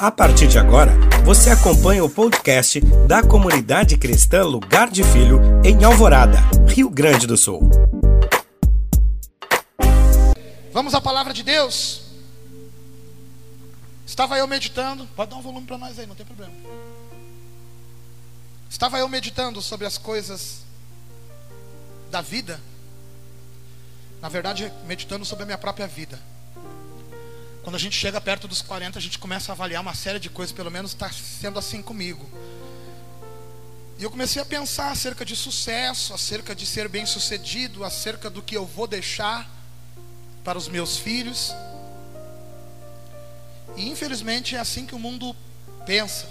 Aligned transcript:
A 0.00 0.10
partir 0.10 0.48
de 0.48 0.58
agora, 0.58 0.92
você 1.26 1.50
acompanha 1.50 2.02
o 2.02 2.08
podcast 2.08 2.80
da 3.06 3.22
comunidade 3.22 3.98
cristã 3.98 4.42
Lugar 4.42 4.88
de 4.90 5.04
Filho, 5.04 5.38
em 5.62 5.84
Alvorada, 5.84 6.38
Rio 6.66 6.88
Grande 6.88 7.26
do 7.26 7.36
Sul. 7.36 7.68
Vamos 10.72 10.94
à 10.94 11.02
palavra 11.02 11.34
de 11.34 11.42
Deus. 11.42 12.00
Estava 14.06 14.38
eu 14.38 14.46
meditando, 14.46 15.06
pode 15.14 15.32
dar 15.32 15.36
um 15.36 15.42
volume 15.42 15.66
para 15.66 15.76
nós 15.76 15.98
aí, 15.98 16.06
não 16.06 16.14
tem 16.14 16.24
problema. 16.24 16.54
Estava 18.70 18.98
eu 18.98 19.06
meditando 19.06 19.60
sobre 19.60 19.86
as 19.86 19.98
coisas 19.98 20.62
da 22.10 22.22
vida. 22.22 22.58
Na 24.22 24.30
verdade, 24.30 24.72
meditando 24.86 25.26
sobre 25.26 25.42
a 25.42 25.46
minha 25.46 25.58
própria 25.58 25.86
vida. 25.86 26.18
Quando 27.62 27.76
a 27.76 27.78
gente 27.78 27.96
chega 27.96 28.20
perto 28.20 28.48
dos 28.48 28.62
40, 28.62 28.98
a 28.98 29.02
gente 29.02 29.18
começa 29.18 29.52
a 29.52 29.54
avaliar 29.54 29.82
uma 29.82 29.94
série 29.94 30.18
de 30.18 30.30
coisas, 30.30 30.52
pelo 30.54 30.70
menos 30.70 30.92
está 30.92 31.10
sendo 31.10 31.58
assim 31.58 31.82
comigo. 31.82 32.28
E 33.98 34.02
eu 34.02 34.10
comecei 34.10 34.40
a 34.40 34.46
pensar 34.46 34.90
acerca 34.90 35.26
de 35.26 35.36
sucesso, 35.36 36.14
acerca 36.14 36.54
de 36.54 36.64
ser 36.64 36.88
bem 36.88 37.04
sucedido, 37.04 37.84
acerca 37.84 38.30
do 38.30 38.42
que 38.42 38.56
eu 38.56 38.64
vou 38.64 38.86
deixar 38.86 39.46
para 40.42 40.56
os 40.56 40.68
meus 40.68 40.96
filhos. 40.96 41.52
E 43.76 43.90
infelizmente 43.90 44.56
é 44.56 44.58
assim 44.58 44.86
que 44.86 44.94
o 44.94 44.98
mundo 44.98 45.36
pensa. 45.84 46.26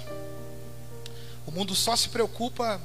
O 1.46 1.52
mundo 1.52 1.76
só 1.76 1.96
se 1.96 2.10
preocupa 2.10 2.82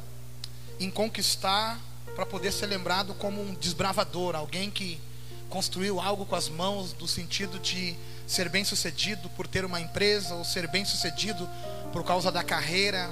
em 0.79 0.91
conquistar 0.91 1.81
para 2.15 2.27
poder 2.27 2.53
ser 2.53 2.67
lembrado 2.67 3.15
como 3.15 3.41
um 3.41 3.55
desbravador, 3.55 4.37
alguém 4.37 4.71
que 4.71 5.01
construiu 5.49 5.99
algo 5.99 6.27
com 6.27 6.37
as 6.37 6.51
mãos, 6.51 6.95
no 7.01 7.09
sentido 7.09 7.59
de 7.59 7.97
ser 8.27 8.49
bem 8.49 8.65
sucedido 8.65 9.29
por 9.31 9.47
ter 9.47 9.65
uma 9.65 9.81
empresa, 9.81 10.35
ou 10.35 10.45
ser 10.45 10.67
bem 10.69 10.85
sucedido 10.85 11.49
por 11.93 12.05
causa 12.05 12.31
da 12.33 12.43
carreira. 12.43 13.11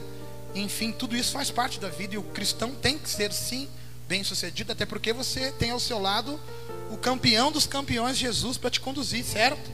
Enfim, 0.55 0.93
tudo 0.93 1.17
isso 1.17 1.33
faz 1.33 1.51
parte 1.51 1.81
da 1.81 1.89
vida 1.89 2.15
e 2.15 2.19
o 2.19 2.23
cristão 2.23 2.75
tem 2.75 2.99
que 2.99 3.09
ser 3.09 3.33
sim 3.33 3.69
bem 4.09 4.23
sucedido, 4.25 4.73
até 4.73 4.85
porque 4.85 5.13
você 5.13 5.53
tem 5.53 5.71
ao 5.71 5.81
seu 5.81 5.99
lado 5.99 6.39
o 6.91 6.97
campeão 6.97 7.51
dos 7.51 7.67
campeões, 7.67 8.19
Jesus, 8.19 8.59
para 8.59 8.71
te 8.71 8.81
conduzir, 8.81 9.25
certo? 9.25 9.71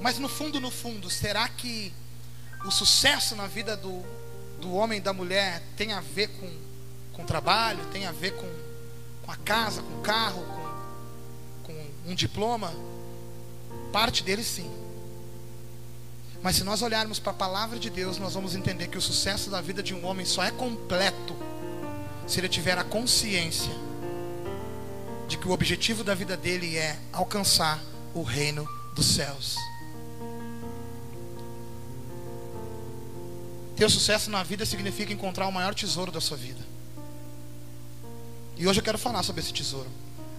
Mas 0.00 0.18
no 0.18 0.28
fundo, 0.28 0.60
no 0.60 0.70
fundo, 0.70 1.10
será 1.10 1.48
que 1.48 1.92
o 2.64 2.70
sucesso 2.70 3.34
na 3.34 3.46
vida 3.46 3.76
do, 3.76 4.04
do 4.60 4.72
homem 4.74 4.98
e 4.98 5.00
da 5.00 5.12
mulher 5.12 5.62
tem 5.76 5.92
a 5.92 6.00
ver 6.00 6.28
com, 6.28 6.50
com 7.12 7.24
trabalho, 7.24 7.84
tem 7.86 8.06
a 8.06 8.12
ver 8.12 8.32
com, 8.36 8.48
com 9.24 9.32
a 9.32 9.36
casa, 9.36 9.82
com 9.82 9.98
o 9.98 10.02
carro, 10.02 10.44
com, 11.64 11.72
com 11.72 12.10
um 12.10 12.14
diploma? 12.14 12.72
Parte 13.94 14.24
dele 14.24 14.42
sim. 14.42 14.68
Mas 16.42 16.56
se 16.56 16.64
nós 16.64 16.82
olharmos 16.82 17.20
para 17.20 17.30
a 17.30 17.36
palavra 17.36 17.78
de 17.78 17.88
Deus, 17.88 18.18
nós 18.18 18.34
vamos 18.34 18.56
entender 18.56 18.88
que 18.88 18.98
o 18.98 19.00
sucesso 19.00 19.48
da 19.48 19.60
vida 19.60 19.84
de 19.84 19.94
um 19.94 20.04
homem 20.04 20.26
só 20.26 20.42
é 20.42 20.50
completo 20.50 21.36
se 22.26 22.40
ele 22.40 22.48
tiver 22.48 22.76
a 22.76 22.82
consciência 22.82 23.70
de 25.28 25.38
que 25.38 25.46
o 25.46 25.52
objetivo 25.52 26.02
da 26.02 26.12
vida 26.12 26.36
dele 26.36 26.76
é 26.76 26.98
alcançar 27.12 27.80
o 28.12 28.24
reino 28.24 28.68
dos 28.96 29.14
céus. 29.14 29.54
Ter 33.76 33.88
sucesso 33.88 34.28
na 34.28 34.42
vida 34.42 34.66
significa 34.66 35.12
encontrar 35.12 35.46
o 35.46 35.52
maior 35.52 35.72
tesouro 35.72 36.10
da 36.10 36.20
sua 36.20 36.36
vida. 36.36 36.66
E 38.56 38.66
hoje 38.66 38.80
eu 38.80 38.84
quero 38.84 38.98
falar 38.98 39.22
sobre 39.22 39.40
esse 39.40 39.52
tesouro. 39.52 39.88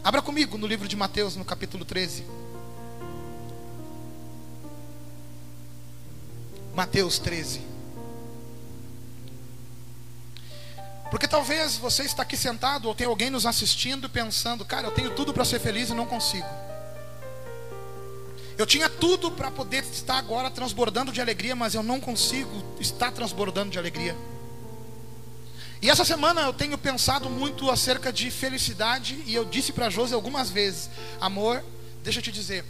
Abra 0.03 0.21
comigo 0.21 0.57
no 0.57 0.67
livro 0.67 0.89
de 0.89 0.97
Mateus, 0.97 1.37
no 1.37 1.45
capítulo 1.45 1.85
13. 1.85 2.44
Mateus 6.75 7.17
13. 7.19 7.61
Porque 11.09 11.27
talvez 11.27 11.77
você 11.77 12.03
está 12.03 12.23
aqui 12.23 12.35
sentado 12.35 12.87
ou 12.87 12.93
tem 12.93 13.07
alguém 13.07 13.29
nos 13.29 13.45
assistindo 13.45 14.09
pensando, 14.09 14.65
cara, 14.65 14.87
eu 14.87 14.91
tenho 14.91 15.11
tudo 15.11 15.33
para 15.33 15.45
ser 15.45 15.59
feliz 15.59 15.89
e 15.89 15.93
não 15.93 16.05
consigo. 16.05 16.47
Eu 18.57 18.65
tinha 18.65 18.89
tudo 18.89 19.31
para 19.31 19.49
poder 19.49 19.83
estar 19.83 20.17
agora 20.17 20.51
transbordando 20.51 21.11
de 21.11 21.21
alegria, 21.21 21.55
mas 21.55 21.75
eu 21.75 21.83
não 21.83 22.01
consigo 22.01 22.63
estar 22.79 23.11
transbordando 23.11 23.71
de 23.71 23.79
alegria. 23.79 24.15
E 25.81 25.89
essa 25.89 26.03
semana 26.03 26.41
eu 26.41 26.53
tenho 26.53 26.77
pensado 26.77 27.29
muito 27.29 27.69
acerca 27.69 28.11
de 28.11 28.29
felicidade 28.29 29.21
e 29.25 29.33
eu 29.33 29.45
disse 29.45 29.71
para 29.71 29.89
Josi 29.89 30.13
algumas 30.13 30.49
vezes, 30.49 30.89
amor, 31.21 31.63
deixa 32.03 32.19
eu 32.19 32.23
te 32.23 32.31
dizer, 32.31 32.65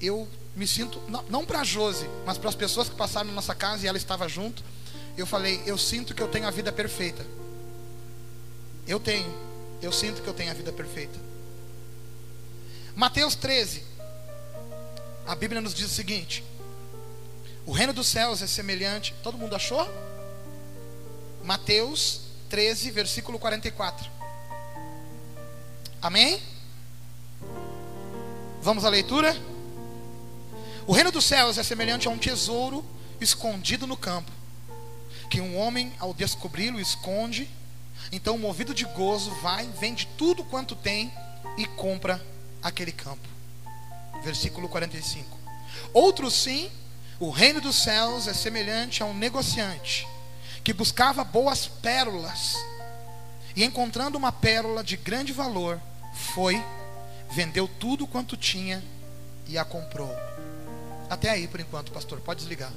eu 0.00 0.28
me 0.54 0.66
sinto, 0.66 1.00
não, 1.08 1.22
não 1.28 1.44
para 1.44 1.60
a 1.60 1.64
Josi, 1.64 2.08
mas 2.24 2.38
para 2.38 2.48
as 2.48 2.54
pessoas 2.54 2.88
que 2.88 2.94
passaram 2.94 3.28
na 3.28 3.34
nossa 3.34 3.54
casa 3.54 3.84
e 3.84 3.88
ela 3.88 3.98
estava 3.98 4.28
junto, 4.28 4.62
eu 5.16 5.26
falei, 5.26 5.62
eu 5.66 5.78
sinto 5.78 6.14
que 6.14 6.22
eu 6.22 6.28
tenho 6.28 6.46
a 6.46 6.50
vida 6.50 6.72
perfeita. 6.72 7.24
Eu 8.86 9.00
tenho, 9.00 9.32
eu 9.80 9.92
sinto 9.92 10.22
que 10.22 10.28
eu 10.28 10.34
tenho 10.34 10.50
a 10.50 10.54
vida 10.54 10.72
perfeita. 10.72 11.18
Mateus 12.94 13.34
13, 13.34 13.82
a 15.26 15.34
Bíblia 15.34 15.60
nos 15.60 15.74
diz 15.74 15.86
o 15.86 15.94
seguinte: 15.94 16.44
o 17.66 17.72
reino 17.72 17.92
dos 17.92 18.06
céus 18.06 18.42
é 18.42 18.46
semelhante, 18.46 19.14
todo 19.22 19.38
mundo 19.38 19.56
achou? 19.56 19.88
Mateus 21.42 22.20
13, 22.48 22.90
versículo 22.90 23.38
44. 23.38 24.10
Amém? 26.00 26.40
Vamos 28.60 28.84
à 28.84 28.90
leitura? 28.90 29.34
O 30.86 30.92
reino 30.92 31.10
dos 31.10 31.24
céus 31.24 31.56
é 31.56 31.62
semelhante 31.62 32.06
a 32.06 32.10
um 32.10 32.18
tesouro 32.18 32.84
escondido 33.18 33.86
no 33.86 33.96
campo, 33.96 34.30
que 35.30 35.40
um 35.40 35.56
homem, 35.56 35.90
ao 35.98 36.12
descobri-lo, 36.12 36.78
esconde. 36.78 37.48
Então, 38.12 38.36
movido 38.36 38.74
de 38.74 38.84
gozo, 38.84 39.30
vai, 39.36 39.66
vende 39.80 40.06
tudo 40.18 40.44
quanto 40.44 40.76
tem 40.76 41.10
e 41.56 41.64
compra 41.64 42.22
aquele 42.62 42.92
campo. 42.92 43.26
Versículo 44.22 44.68
45. 44.68 45.38
Outro 45.94 46.30
sim, 46.30 46.70
o 47.18 47.30
reino 47.30 47.62
dos 47.62 47.76
céus 47.82 48.28
é 48.28 48.34
semelhante 48.34 49.02
a 49.02 49.06
um 49.06 49.14
negociante 49.14 50.06
que 50.62 50.74
buscava 50.74 51.24
boas 51.24 51.66
pérolas 51.66 52.56
e, 53.56 53.64
encontrando 53.64 54.18
uma 54.18 54.32
pérola 54.32 54.84
de 54.84 54.98
grande 54.98 55.32
valor, 55.32 55.80
foi, 56.12 56.62
vendeu 57.30 57.66
tudo 57.66 58.06
quanto 58.06 58.36
tinha 58.36 58.84
e 59.48 59.56
a 59.56 59.64
comprou. 59.64 60.14
Até 61.08 61.30
aí 61.30 61.46
por 61.46 61.60
enquanto, 61.60 61.92
pastor. 61.92 62.20
Pode 62.20 62.40
desligar. 62.40 62.72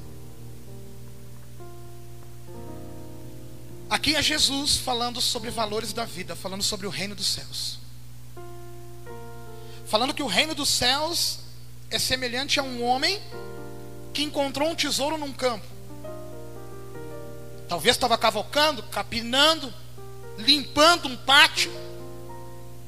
Aqui 3.90 4.16
é 4.16 4.22
Jesus 4.22 4.78
falando 4.78 5.22
sobre 5.22 5.50
valores 5.50 5.94
da 5.94 6.04
vida, 6.04 6.36
falando 6.36 6.62
sobre 6.62 6.86
o 6.86 6.90
reino 6.90 7.16
dos 7.16 7.28
céus. 7.28 7.80
Falando 9.88 10.14
que 10.14 10.22
o 10.22 10.28
reino 10.28 10.54
dos 10.54 10.68
céus 10.68 11.40
é 11.90 11.98
semelhante 11.98 12.60
a 12.60 12.64
um 12.64 12.84
homem 12.84 13.22
que 14.14 14.24
encontrou 14.24 14.70
um 14.70 14.76
tesouro 14.76 15.18
num 15.18 15.32
campo. 15.32 15.66
Talvez 17.70 17.96
estava 17.96 18.18
cavalcando, 18.18 18.84
capinando, 18.84 19.74
limpando 20.38 21.08
um 21.08 21.16
pátio. 21.16 21.72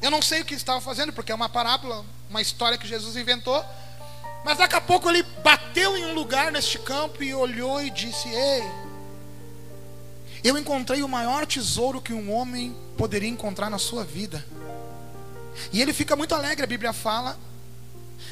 Eu 0.01 0.11
não 0.11 0.21
sei 0.21 0.41
o 0.41 0.45
que 0.45 0.53
estava 0.53 0.81
fazendo, 0.81 1.13
porque 1.13 1.31
é 1.31 1.35
uma 1.35 1.49
parábola, 1.49 2.05
uma 2.29 2.41
história 2.41 2.77
que 2.77 2.87
Jesus 2.87 3.15
inventou. 3.15 3.63
Mas 4.43 4.57
daqui 4.57 4.75
a 4.75 4.81
pouco 4.81 5.09
ele 5.09 5.23
bateu 5.43 5.97
em 5.97 6.05
um 6.05 6.13
lugar 6.13 6.51
neste 6.51 6.79
campo 6.79 7.23
e 7.23 7.33
olhou 7.33 7.81
e 7.81 7.89
disse: 7.89 8.27
Ei, 8.29 8.63
eu 10.43 10.57
encontrei 10.57 11.03
o 11.03 11.07
maior 11.07 11.45
tesouro 11.45 12.01
que 12.01 12.13
um 12.13 12.31
homem 12.31 12.75
poderia 12.97 13.29
encontrar 13.29 13.69
na 13.69 13.77
sua 13.77 14.03
vida. 14.03 14.45
E 15.73 15.81
ele 15.81 15.93
fica 15.93 16.15
muito 16.15 16.33
alegre, 16.33 16.63
a 16.63 16.67
Bíblia 16.67 16.93
fala. 16.93 17.37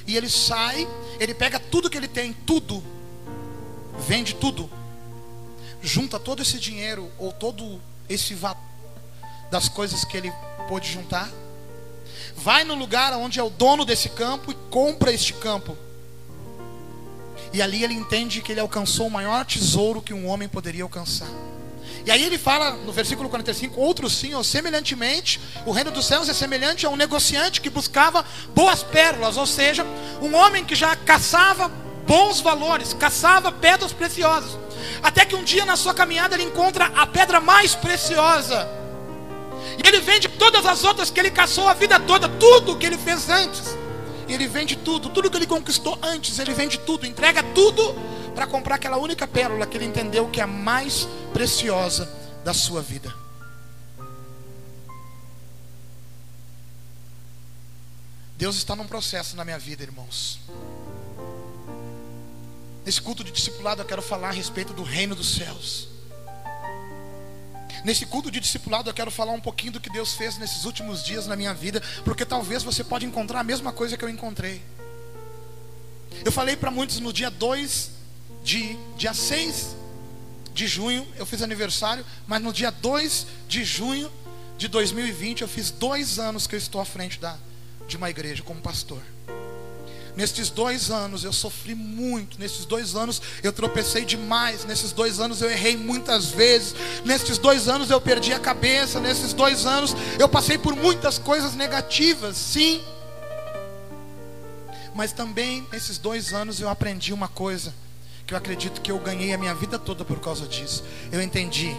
E 0.06 0.16
ele 0.16 0.30
sai, 0.30 0.88
ele 1.20 1.34
pega 1.34 1.60
tudo 1.60 1.90
que 1.90 1.98
ele 1.98 2.08
tem, 2.08 2.34
tudo, 2.34 2.84
vende 4.00 4.36
tudo, 4.36 4.70
junta 5.82 6.20
todo 6.20 6.42
esse 6.42 6.60
dinheiro 6.60 7.12
ou 7.18 7.32
todo 7.32 7.82
esse 8.08 8.34
valor 8.34 8.58
das 9.52 9.70
coisas 9.70 10.04
que 10.04 10.18
ele 10.18 10.32
pôde 10.68 10.92
juntar, 10.92 11.30
vai 12.36 12.64
no 12.64 12.76
lugar 12.76 13.14
onde 13.14 13.40
é 13.40 13.44
o 13.44 13.50
dono 13.50 13.86
desse 13.86 14.10
campo 14.10 14.52
e 14.52 14.56
compra 14.70 15.12
este 15.12 15.34
campo. 15.34 15.78
E 17.54 17.62
ali 17.62 17.84
ele 17.84 17.94
entende 17.94 18.42
que 18.42 18.52
ele 18.52 18.60
alcançou 18.60 19.08
o 19.08 19.12
maior 19.12 19.46
tesouro 19.46 20.02
que 20.02 20.14
um 20.14 20.28
homem 20.28 20.48
poderia 20.48 20.84
alcançar. 20.84 21.30
E 22.06 22.12
aí 22.12 22.24
ele 22.24 22.38
fala 22.38 22.72
no 22.72 22.92
versículo 22.92 23.30
45: 23.30 23.80
Outro 23.80 24.10
sim, 24.10 24.34
ou 24.34 24.44
semelhantemente, 24.44 25.40
o 25.66 25.72
reino 25.72 25.92
dos 25.92 26.06
céus 26.06 26.30
é 26.30 26.34
semelhante 26.34 26.86
a 26.86 26.90
um 26.90 26.96
negociante 26.96 27.60
que 27.60 27.70
buscava 27.70 28.26
boas 28.56 28.84
pérolas, 28.84 29.38
ou 29.38 29.46
seja, 29.46 29.86
um 30.22 30.34
homem 30.36 30.64
que 30.64 30.76
já 30.76 30.96
caçava 30.96 31.70
bons 32.06 32.40
valores, 32.40 32.94
caçava 32.94 33.52
pedras 33.52 33.92
preciosas. 33.92 34.58
Até 35.04 35.26
que 35.26 35.36
um 35.36 35.44
dia 35.44 35.66
na 35.66 35.76
sua 35.76 35.94
caminhada 35.94 36.36
ele 36.36 36.44
encontra 36.44 36.86
a 36.96 37.06
pedra 37.06 37.40
mais 37.40 37.76
preciosa. 37.76 38.68
E 39.84 39.88
ele 39.88 40.00
vende 40.00 40.30
todas 40.30 40.66
as 40.66 40.84
outras 40.84 41.10
que 41.10 41.20
ele 41.20 41.30
caçou 41.30 41.68
a 41.68 41.74
vida 41.74 42.00
toda, 42.00 42.30
tudo 42.30 42.78
que 42.78 42.86
ele 42.86 42.98
fez 42.98 43.30
antes 43.30 43.76
ele 44.34 44.48
vende 44.48 44.76
tudo, 44.76 45.10
tudo 45.10 45.30
que 45.30 45.38
ele 45.38 45.48
conquistou 45.48 45.98
antes, 46.02 46.38
ele 46.40 46.54
vende 46.54 46.78
tudo, 46.80 47.06
entrega 47.06 47.42
tudo 47.54 47.96
para 48.36 48.46
comprar 48.46 48.76
aquela 48.76 48.98
única 48.98 49.28
pérola 49.28 49.66
que 49.66 49.78
ele 49.78 49.86
entendeu 49.86 50.30
que 50.30 50.40
é 50.40 50.44
a 50.44 50.48
mais 50.48 51.08
preciosa 51.34 52.08
da 52.44 52.54
sua 52.54 52.82
vida. 52.82 53.14
Deus 58.38 58.56
está 58.56 58.76
num 58.76 58.86
processo 58.86 59.36
na 59.36 59.44
minha 59.44 59.58
vida, 59.58 59.82
irmãos. 59.82 60.40
Nesse 62.86 63.02
culto 63.02 63.24
de 63.24 63.32
discipulado 63.32 63.82
eu 63.82 63.86
quero 63.86 64.02
falar 64.02 64.30
a 64.30 64.32
respeito 64.32 64.74
do 64.74 64.84
reino 64.84 65.16
dos 65.16 65.36
céus. 65.36 65.97
Nesse 67.88 68.06
culto 68.06 68.30
de 68.30 68.42
discipulado 68.42 68.90
eu 68.90 68.94
quero 68.94 69.10
falar 69.10 69.32
um 69.32 69.40
pouquinho 69.40 69.72
do 69.72 69.80
que 69.80 69.90
Deus 69.90 70.14
fez 70.14 70.38
nesses 70.38 70.66
últimos 70.66 71.02
dias 71.06 71.26
na 71.26 71.38
minha 71.38 71.54
vida, 71.54 71.82
porque 72.04 72.26
talvez 72.26 72.62
você 72.62 72.84
pode 72.84 73.06
encontrar 73.06 73.40
a 73.40 73.44
mesma 73.46 73.72
coisa 73.72 73.96
que 73.96 74.04
eu 74.04 74.10
encontrei. 74.10 74.62
Eu 76.26 76.30
falei 76.30 76.58
para 76.58 76.70
muitos 76.70 77.00
no 77.00 77.14
dia 77.14 77.32
2 77.32 77.92
de 78.44 78.78
dia 78.98 79.14
6 79.14 79.78
de 80.54 80.68
junho, 80.68 81.08
eu 81.16 81.26
fiz 81.26 81.42
aniversário, 81.42 82.06
mas 82.28 82.42
no 82.42 82.52
dia 82.52 82.72
2 82.72 83.26
de 83.48 83.64
junho 83.64 84.12
de 84.58 84.68
2020 84.68 85.44
eu 85.44 85.48
fiz 85.48 85.72
dois 85.72 86.20
anos 86.20 86.46
que 86.46 86.56
eu 86.56 86.60
estou 86.60 86.82
à 86.82 86.86
frente 86.86 87.18
da, 87.22 87.38
de 87.88 87.96
uma 87.96 88.10
igreja 88.10 88.44
como 88.44 88.60
pastor. 88.60 89.02
Nesses 90.18 90.50
dois 90.50 90.90
anos 90.90 91.24
eu 91.24 91.32
sofri 91.32 91.76
muito. 91.76 92.40
Nesses 92.40 92.66
dois 92.66 92.96
anos 92.96 93.22
eu 93.44 93.54
tropecei 93.54 94.04
demais. 94.04 94.66
Nesses 94.66 94.92
dois 94.92 95.20
anos 95.20 95.44
eu 95.44 95.50
errei 95.52 95.78
muitas 95.78 96.32
vezes. 96.32 96.74
Nesses 97.06 97.38
dois 97.38 97.68
anos 97.70 97.92
eu 97.92 98.02
perdi 98.02 98.34
a 98.34 98.40
cabeça. 98.40 99.00
Nesses 99.00 99.32
dois 99.32 99.68
anos 99.68 99.96
eu 100.18 100.28
passei 100.28 100.58
por 100.58 100.76
muitas 100.76 101.20
coisas 101.20 101.54
negativas, 101.54 102.36
sim. 102.36 102.82
Mas 104.96 105.12
também 105.12 105.68
nesses 105.72 106.00
dois 106.00 106.34
anos 106.34 106.60
eu 106.60 106.68
aprendi 106.68 107.14
uma 107.14 107.28
coisa 107.28 107.72
que 108.26 108.34
eu 108.34 108.38
acredito 108.40 108.82
que 108.82 108.92
eu 108.92 108.98
ganhei 108.98 109.34
a 109.34 109.38
minha 109.38 109.54
vida 109.54 109.78
toda 109.78 110.04
por 110.04 110.20
causa 110.20 110.48
disso. 110.48 110.84
Eu 111.12 111.22
entendi 111.22 111.78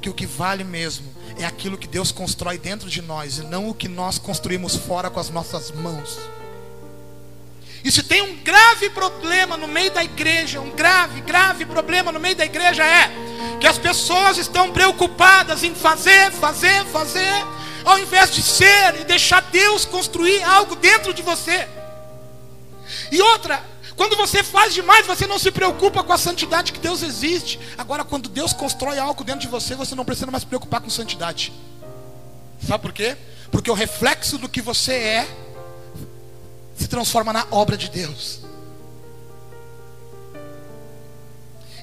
que 0.00 0.08
o 0.08 0.14
que 0.14 0.24
vale 0.24 0.62
mesmo 0.62 1.12
é 1.36 1.44
aquilo 1.44 1.76
que 1.76 1.88
Deus 1.88 2.12
constrói 2.12 2.58
dentro 2.58 2.88
de 2.88 3.02
nós 3.02 3.38
e 3.38 3.42
não 3.42 3.68
o 3.68 3.74
que 3.74 3.88
nós 3.88 4.20
construímos 4.20 4.76
fora 4.76 5.10
com 5.10 5.18
as 5.18 5.30
nossas 5.30 5.72
mãos. 5.72 6.35
E 7.86 7.92
se 7.92 8.02
tem 8.02 8.20
um 8.20 8.34
grave 8.42 8.90
problema 8.90 9.56
no 9.56 9.68
meio 9.68 9.92
da 9.92 10.02
igreja, 10.02 10.60
um 10.60 10.72
grave, 10.72 11.20
grave 11.20 11.64
problema 11.64 12.10
no 12.10 12.18
meio 12.18 12.34
da 12.34 12.44
igreja 12.44 12.84
é 12.84 13.08
que 13.60 13.66
as 13.68 13.78
pessoas 13.78 14.38
estão 14.38 14.72
preocupadas 14.72 15.62
em 15.62 15.72
fazer, 15.72 16.32
fazer, 16.32 16.84
fazer, 16.86 17.46
ao 17.84 17.96
invés 18.00 18.34
de 18.34 18.42
ser 18.42 19.00
e 19.00 19.04
deixar 19.04 19.40
Deus 19.40 19.84
construir 19.84 20.42
algo 20.42 20.74
dentro 20.74 21.14
de 21.14 21.22
você. 21.22 21.68
E 23.12 23.22
outra, 23.22 23.64
quando 23.94 24.16
você 24.16 24.42
faz 24.42 24.74
demais, 24.74 25.06
você 25.06 25.24
não 25.24 25.38
se 25.38 25.52
preocupa 25.52 26.02
com 26.02 26.12
a 26.12 26.18
santidade 26.18 26.72
que 26.72 26.80
Deus 26.80 27.04
existe. 27.04 27.60
Agora, 27.78 28.02
quando 28.02 28.28
Deus 28.28 28.52
constrói 28.52 28.98
algo 28.98 29.22
dentro 29.22 29.42
de 29.42 29.46
você, 29.46 29.76
você 29.76 29.94
não 29.94 30.04
precisa 30.04 30.28
mais 30.28 30.42
se 30.42 30.48
preocupar 30.48 30.80
com 30.80 30.90
santidade. 30.90 31.52
Sabe 32.66 32.82
por 32.82 32.92
quê? 32.92 33.16
Porque 33.52 33.70
o 33.70 33.74
reflexo 33.74 34.38
do 34.38 34.48
que 34.48 34.60
você 34.60 34.92
é 34.92 35.45
se 36.76 36.88
transforma 36.88 37.32
na 37.32 37.46
obra 37.50 37.76
de 37.76 37.90
Deus. 37.90 38.40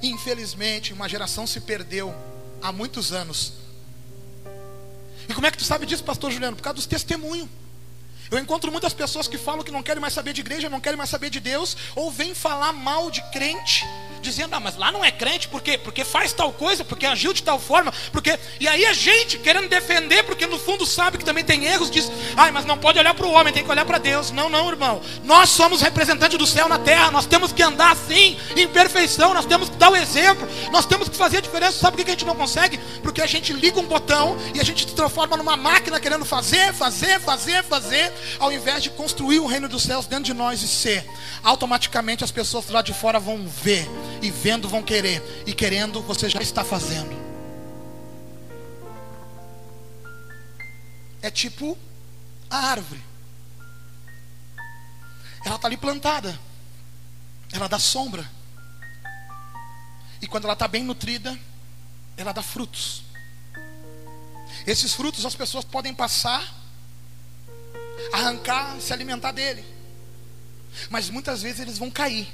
Infelizmente, 0.02 0.94
uma 0.94 1.08
geração 1.08 1.48
se 1.48 1.62
perdeu 1.62 2.14
há 2.62 2.72
muitos 2.72 3.12
anos. 3.12 3.54
E 5.28 5.34
como 5.34 5.48
é 5.48 5.52
que 5.52 5.58
tu 5.58 5.64
sabe 5.64 5.86
disso, 5.86 6.04
pastor 6.04 6.32
Juliano? 6.32 6.56
Por 6.56 6.64
causa 6.64 6.76
dos 6.76 6.86
testemunhos. 6.86 7.48
Eu 8.30 8.40
encontro 8.40 8.72
muitas 8.72 8.94
pessoas 8.94 9.28
que 9.28 9.38
falam 9.38 9.64
que 9.64 9.72
não 9.72 9.84
querem 9.84 10.02
mais 10.02 10.14
saber 10.14 10.34
de 10.34 10.42
igreja, 10.42 10.70
não 10.70 10.82
querem 10.82 10.98
mais 10.98 11.10
saber 11.10 11.30
de 11.30 11.40
Deus, 11.40 11.78
ou 11.96 12.12
vêm 12.12 12.34
falar 12.34 12.74
mal 12.74 13.12
de 13.12 13.22
crente 13.32 13.86
dizendo, 14.24 14.56
ah, 14.56 14.60
mas 14.60 14.76
lá 14.78 14.92
não 14.92 15.04
é 15.04 15.12
crente, 15.12 15.48
por 15.48 15.62
quê? 15.62 15.78
Porque 15.78 16.04
faz 16.04 16.34
tal 16.34 16.52
coisa, 16.52 16.84
porque 16.84 17.06
agiu 17.06 17.34
de 17.34 17.44
tal 17.44 17.60
forma, 17.60 17.94
porque. 18.12 18.40
E 18.60 18.68
aí 18.68 18.86
a 18.86 18.94
gente 18.94 19.38
querendo 19.38 19.68
defender, 19.68 20.24
porque 20.24 20.48
no 20.48 20.58
fundo 20.58 20.86
sabe 20.86 21.18
que 21.18 21.26
também 21.26 21.44
tem 21.44 21.66
erros, 21.66 21.92
diz, 21.92 22.12
ai, 22.36 22.52
mas 22.52 22.66
não 22.66 22.78
pode 22.78 22.98
olhar 22.98 23.14
para 23.14 23.28
o 23.28 23.32
homem, 23.32 23.54
tem 23.54 23.64
que 23.64 23.70
olhar 23.70 23.86
para 23.86 23.98
Deus. 23.98 24.32
Não, 24.32 24.50
não, 24.50 24.70
irmão. 24.70 25.02
Nós 25.24 25.50
somos 25.50 25.82
representantes 25.82 26.38
do 26.38 26.48
céu 26.48 26.68
na 26.68 26.80
terra, 26.80 27.12
nós 27.12 27.26
temos 27.26 27.52
que 27.52 27.62
andar 27.62 27.92
assim, 27.92 28.38
em 28.56 28.68
perfeição, 28.68 29.34
nós 29.34 29.46
temos 29.46 29.70
que 29.70 29.76
dar 29.76 29.92
o 29.92 29.96
exemplo, 29.96 30.48
nós 30.72 30.86
temos 30.86 31.10
que 31.10 31.16
fazer 31.16 31.38
a 31.38 31.42
diferença. 31.42 31.80
Sabe 31.80 31.98
por 31.98 32.06
que 32.06 32.12
a 32.12 32.14
gente 32.14 32.26
não 32.26 32.36
consegue? 32.36 32.78
Porque 33.02 33.22
a 33.22 33.28
gente 33.28 33.54
liga 33.54 33.80
um 33.80 33.86
botão 33.86 34.38
e 34.54 34.60
a 34.60 34.64
gente 34.64 34.88
se 34.88 34.96
transforma 34.96 35.36
numa 35.38 35.58
máquina 35.58 36.00
querendo 36.00 36.26
fazer, 36.26 36.74
fazer, 36.74 37.20
fazer, 37.20 37.64
fazer, 37.64 38.14
ao 38.40 38.52
invés 38.52 38.82
de 38.82 38.90
construir 38.90 39.40
o 39.40 39.46
reino 39.46 39.68
dos 39.68 39.84
céus 39.84 40.06
dentro 40.06 40.26
de 40.26 40.34
nós 40.34 40.62
e 40.62 40.68
ser. 40.68 41.06
Automaticamente 41.44 42.24
as 42.24 42.32
pessoas 42.32 42.70
lá 42.70 42.82
de 42.82 42.94
fora 42.94 43.20
vão 43.20 43.46
ver 43.46 43.90
e 44.24 44.32
vendo 44.32 44.70
vão 44.70 44.82
querer, 44.82 45.22
e 45.46 45.54
querendo 45.54 46.02
você 46.02 46.30
já 46.30 46.42
está 46.42 46.64
fazendo. 46.64 47.14
É 51.22 51.30
tipo 51.30 51.78
a 52.50 52.58
árvore. 52.58 53.04
Ela 55.46 55.58
está 55.58 55.68
ali 55.68 55.76
plantada, 55.76 56.40
ela 57.52 57.68
dá 57.68 57.78
sombra, 57.78 58.30
e 60.22 60.28
quando 60.28 60.46
ela 60.46 60.54
está 60.54 60.70
bem 60.70 60.84
nutrida, 60.84 61.38
ela 62.16 62.32
dá 62.32 62.42
frutos. 62.42 63.04
Esses 64.66 64.94
frutos 64.94 65.26
as 65.26 65.36
pessoas 65.36 65.66
podem 65.66 65.94
passar, 65.94 66.42
arrancar, 68.14 68.80
se 68.80 68.94
alimentar 68.94 69.34
dele, 69.34 69.66
mas 70.90 71.10
muitas 71.10 71.42
vezes 71.42 71.60
eles 71.60 71.78
vão 71.78 71.92
cair 71.92 72.32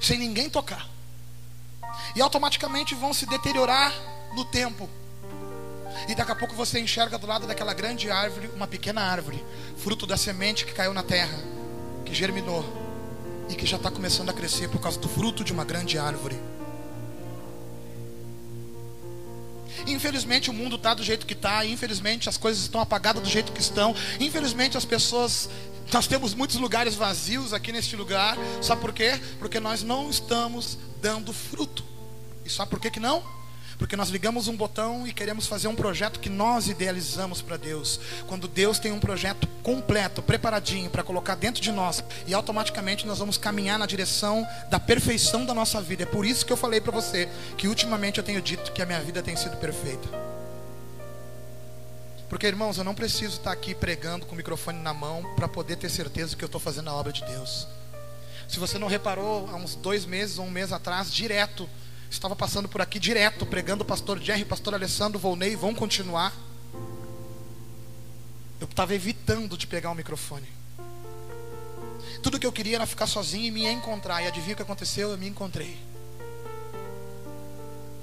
sem 0.00 0.18
ninguém 0.18 0.48
tocar. 0.48 0.88
E 2.16 2.20
automaticamente 2.20 2.94
vão 2.94 3.12
se 3.12 3.26
deteriorar 3.26 3.92
no 4.34 4.44
tempo. 4.44 4.88
E 6.08 6.14
daqui 6.14 6.32
a 6.32 6.36
pouco 6.36 6.54
você 6.54 6.80
enxerga 6.80 7.18
do 7.18 7.26
lado 7.26 7.46
daquela 7.46 7.74
grande 7.74 8.10
árvore 8.10 8.50
uma 8.54 8.66
pequena 8.66 9.02
árvore, 9.02 9.44
fruto 9.76 10.06
da 10.06 10.16
semente 10.16 10.64
que 10.64 10.72
caiu 10.72 10.94
na 10.94 11.02
terra, 11.02 11.38
que 12.04 12.14
germinou 12.14 12.64
e 13.48 13.54
que 13.54 13.66
já 13.66 13.76
está 13.76 13.90
começando 13.90 14.30
a 14.30 14.32
crescer 14.32 14.68
por 14.68 14.80
causa 14.80 14.98
do 14.98 15.08
fruto 15.08 15.44
de 15.44 15.52
uma 15.52 15.64
grande 15.64 15.98
árvore. 15.98 16.40
Infelizmente 19.86 20.50
o 20.50 20.52
mundo 20.52 20.76
está 20.76 20.94
do 20.94 21.02
jeito 21.02 21.26
que 21.26 21.32
está, 21.32 21.64
infelizmente 21.64 22.28
as 22.28 22.36
coisas 22.36 22.62
estão 22.62 22.80
apagadas 22.80 23.22
do 23.22 23.28
jeito 23.28 23.52
que 23.52 23.60
estão, 23.60 23.94
infelizmente 24.18 24.76
as 24.76 24.84
pessoas 24.84 25.48
nós 25.92 26.06
temos 26.06 26.34
muitos 26.34 26.56
lugares 26.56 26.94
vazios 26.94 27.52
aqui 27.52 27.72
neste 27.72 27.96
lugar. 27.96 28.36
Sabe 28.62 28.80
por 28.80 28.92
quê? 28.92 29.20
Porque 29.38 29.58
nós 29.58 29.82
não 29.82 30.08
estamos 30.08 30.78
dando 31.00 31.32
fruto. 31.32 31.84
E 32.44 32.50
sabe 32.50 32.70
por 32.70 32.80
que, 32.80 32.90
que 32.90 33.00
não? 33.00 33.22
Porque 33.80 33.96
nós 33.96 34.10
ligamos 34.10 34.46
um 34.46 34.54
botão 34.54 35.06
e 35.06 35.12
queremos 35.12 35.46
fazer 35.46 35.66
um 35.66 35.74
projeto 35.74 36.20
que 36.20 36.28
nós 36.28 36.68
idealizamos 36.68 37.40
para 37.40 37.56
Deus. 37.56 37.98
Quando 38.26 38.46
Deus 38.46 38.78
tem 38.78 38.92
um 38.92 39.00
projeto 39.00 39.48
completo, 39.62 40.20
preparadinho 40.20 40.90
para 40.90 41.02
colocar 41.02 41.34
dentro 41.34 41.62
de 41.62 41.72
nós, 41.72 42.04
e 42.26 42.34
automaticamente 42.34 43.06
nós 43.06 43.18
vamos 43.18 43.38
caminhar 43.38 43.78
na 43.78 43.86
direção 43.86 44.46
da 44.70 44.78
perfeição 44.78 45.46
da 45.46 45.54
nossa 45.54 45.80
vida. 45.80 46.02
É 46.02 46.06
por 46.06 46.26
isso 46.26 46.44
que 46.44 46.52
eu 46.52 46.58
falei 46.58 46.78
para 46.78 46.92
você 46.92 47.26
que 47.56 47.68
ultimamente 47.68 48.18
eu 48.18 48.24
tenho 48.24 48.42
dito 48.42 48.70
que 48.70 48.82
a 48.82 48.86
minha 48.86 49.00
vida 49.00 49.22
tem 49.22 49.34
sido 49.34 49.56
perfeita. 49.56 50.29
Porque, 52.30 52.46
irmãos, 52.46 52.78
eu 52.78 52.84
não 52.84 52.94
preciso 52.94 53.38
estar 53.38 53.50
aqui 53.50 53.74
pregando 53.74 54.24
com 54.24 54.34
o 54.34 54.36
microfone 54.36 54.78
na 54.78 54.94
mão 54.94 55.34
para 55.34 55.48
poder 55.48 55.74
ter 55.76 55.90
certeza 55.90 56.36
que 56.36 56.44
eu 56.44 56.46
estou 56.46 56.60
fazendo 56.60 56.88
a 56.88 56.94
obra 56.94 57.12
de 57.12 57.24
Deus. 57.24 57.66
Se 58.48 58.60
você 58.60 58.78
não 58.78 58.86
reparou, 58.86 59.50
há 59.50 59.56
uns 59.56 59.74
dois 59.74 60.06
meses 60.06 60.38
ou 60.38 60.46
um 60.46 60.50
mês 60.50 60.72
atrás, 60.72 61.12
direto, 61.12 61.68
estava 62.08 62.36
passando 62.36 62.68
por 62.68 62.80
aqui 62.80 63.00
direto, 63.00 63.44
pregando 63.44 63.82
o 63.82 63.84
pastor 63.84 64.20
Jerry, 64.20 64.44
o 64.44 64.46
pastor 64.46 64.74
Alessandro, 64.74 65.18
Volney, 65.18 65.56
vão 65.56 65.74
continuar. 65.74 66.32
Eu 68.60 68.66
estava 68.66 68.94
evitando 68.94 69.58
de 69.58 69.66
pegar 69.66 69.90
o 69.90 69.94
microfone. 69.96 70.48
Tudo 72.22 72.38
que 72.38 72.46
eu 72.46 72.52
queria 72.52 72.76
era 72.76 72.86
ficar 72.86 73.08
sozinho 73.08 73.46
e 73.46 73.50
me 73.50 73.66
encontrar. 73.66 74.22
E 74.22 74.28
adivinha 74.28 74.52
o 74.52 74.56
que 74.56 74.62
aconteceu? 74.62 75.10
Eu 75.10 75.18
me 75.18 75.26
encontrei. 75.26 75.89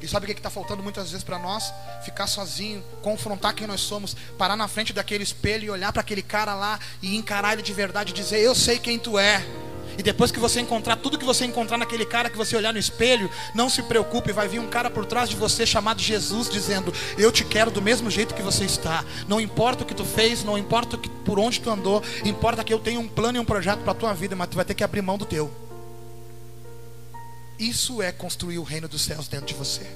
E 0.02 0.08
sabe 0.08 0.26
o 0.26 0.28
que 0.28 0.40
está 0.40 0.50
faltando 0.50 0.84
muitas 0.84 1.10
vezes 1.10 1.24
para 1.24 1.40
nós? 1.40 1.74
Ficar 2.04 2.28
sozinho, 2.28 2.84
confrontar 3.02 3.54
quem 3.54 3.66
nós 3.66 3.82
somos, 3.82 4.16
parar 4.38 4.56
na 4.56 4.68
frente 4.68 4.94
daquele 4.94 5.24
espelho 5.24 5.66
e 5.66 5.70
olhar 5.70 5.92
para 5.92 6.02
aquele 6.02 6.22
cara 6.22 6.54
lá 6.54 6.80
e 7.02 7.16
encarar 7.16 7.54
ele 7.54 7.64
de 7.64 7.74
verdade 7.74 8.12
e 8.12 8.16
dizer: 8.16 8.40
Eu 8.40 8.54
sei 8.54 8.78
quem 8.78 9.00
tu 9.00 9.18
é. 9.18 9.44
E 9.98 10.04
depois 10.04 10.32
que 10.32 10.40
você 10.40 10.60
encontrar 10.60 10.98
tudo 10.98 11.18
que 11.18 11.26
você 11.26 11.44
encontrar 11.44 11.78
naquele 11.78 12.06
cara 12.06 12.30
que 12.30 12.38
você 12.38 12.56
olhar 12.56 12.72
no 12.72 12.78
espelho, 12.78 13.32
não 13.56 13.68
se 13.68 13.82
preocupe, 13.82 14.32
vai 14.32 14.48
vir 14.48 14.60
um 14.60 14.68
cara 14.68 14.92
por 14.92 15.06
trás 15.06 15.28
de 15.28 15.36
você 15.36 15.66
chamado 15.66 16.00
Jesus 16.00 16.48
dizendo: 16.48 16.94
"Eu 17.18 17.32
te 17.32 17.44
quero 17.44 17.72
do 17.72 17.82
mesmo 17.82 18.12
jeito 18.12 18.36
que 18.36 18.44
você 18.44 18.66
está. 18.66 19.04
Não 19.28 19.42
importa 19.42 19.84
o 19.84 19.88
que 19.88 19.96
tu 19.96 20.06
fez, 20.06 20.44
não 20.44 20.58
importa 20.58 21.00
por 21.26 21.40
onde 21.40 21.60
tu 21.60 21.72
andou, 21.72 22.04
importa 22.24 22.64
que 22.64 22.72
eu 22.74 22.80
tenho 22.80 23.00
um 23.00 23.08
plano 23.08 23.40
e 23.40 23.42
um 23.42 23.46
projeto 23.46 23.80
para 23.80 23.96
tua 23.96 24.14
vida, 24.14 24.36
mas 24.36 24.50
tu 24.50 24.56
vai 24.56 24.66
ter 24.66 24.76
que 24.76 24.84
abrir 24.84 25.02
mão 25.02 25.18
do 25.18 25.26
teu." 25.26 25.67
Isso 27.60 28.02
é 28.02 28.12
construir 28.12 28.60
o 28.60 28.64
reino 28.64 28.88
dos 28.88 29.02
céus 29.02 29.28
dentro 29.28 29.48
de 29.48 29.54
você. 29.54 29.88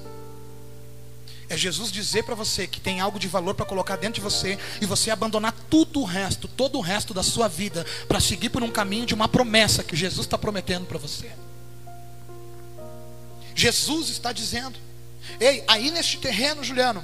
É 1.52 1.58
Jesus 1.58 1.92
dizer 1.92 2.24
para 2.24 2.34
você 2.34 2.66
que 2.66 2.80
tem 2.80 3.02
algo 3.02 3.20
de 3.20 3.28
valor 3.28 3.54
para 3.54 3.66
colocar 3.66 3.98
dentro 3.98 4.16
de 4.16 4.22
você 4.22 4.58
e 4.80 4.86
você 4.86 5.12
abandonar 5.12 5.54
tudo 5.70 6.00
o 6.00 6.06
resto, 6.06 6.48
todo 6.48 6.78
o 6.78 6.82
resto 6.82 7.14
da 7.14 7.22
sua 7.22 7.50
vida 7.50 7.86
para 8.08 8.22
seguir 8.22 8.50
por 8.50 8.64
um 8.64 8.72
caminho 8.72 9.06
de 9.06 9.14
uma 9.14 9.28
promessa 9.28 9.84
que 9.84 9.94
Jesus 9.94 10.26
está 10.26 10.38
prometendo 10.38 10.86
para 10.86 10.98
você. 10.98 11.30
Jesus 13.54 14.08
está 14.08 14.32
dizendo: 14.32 14.80
Ei, 15.42 15.62
aí 15.68 15.92
neste 15.92 16.18
terreno, 16.20 16.64
Juliano, 16.64 17.04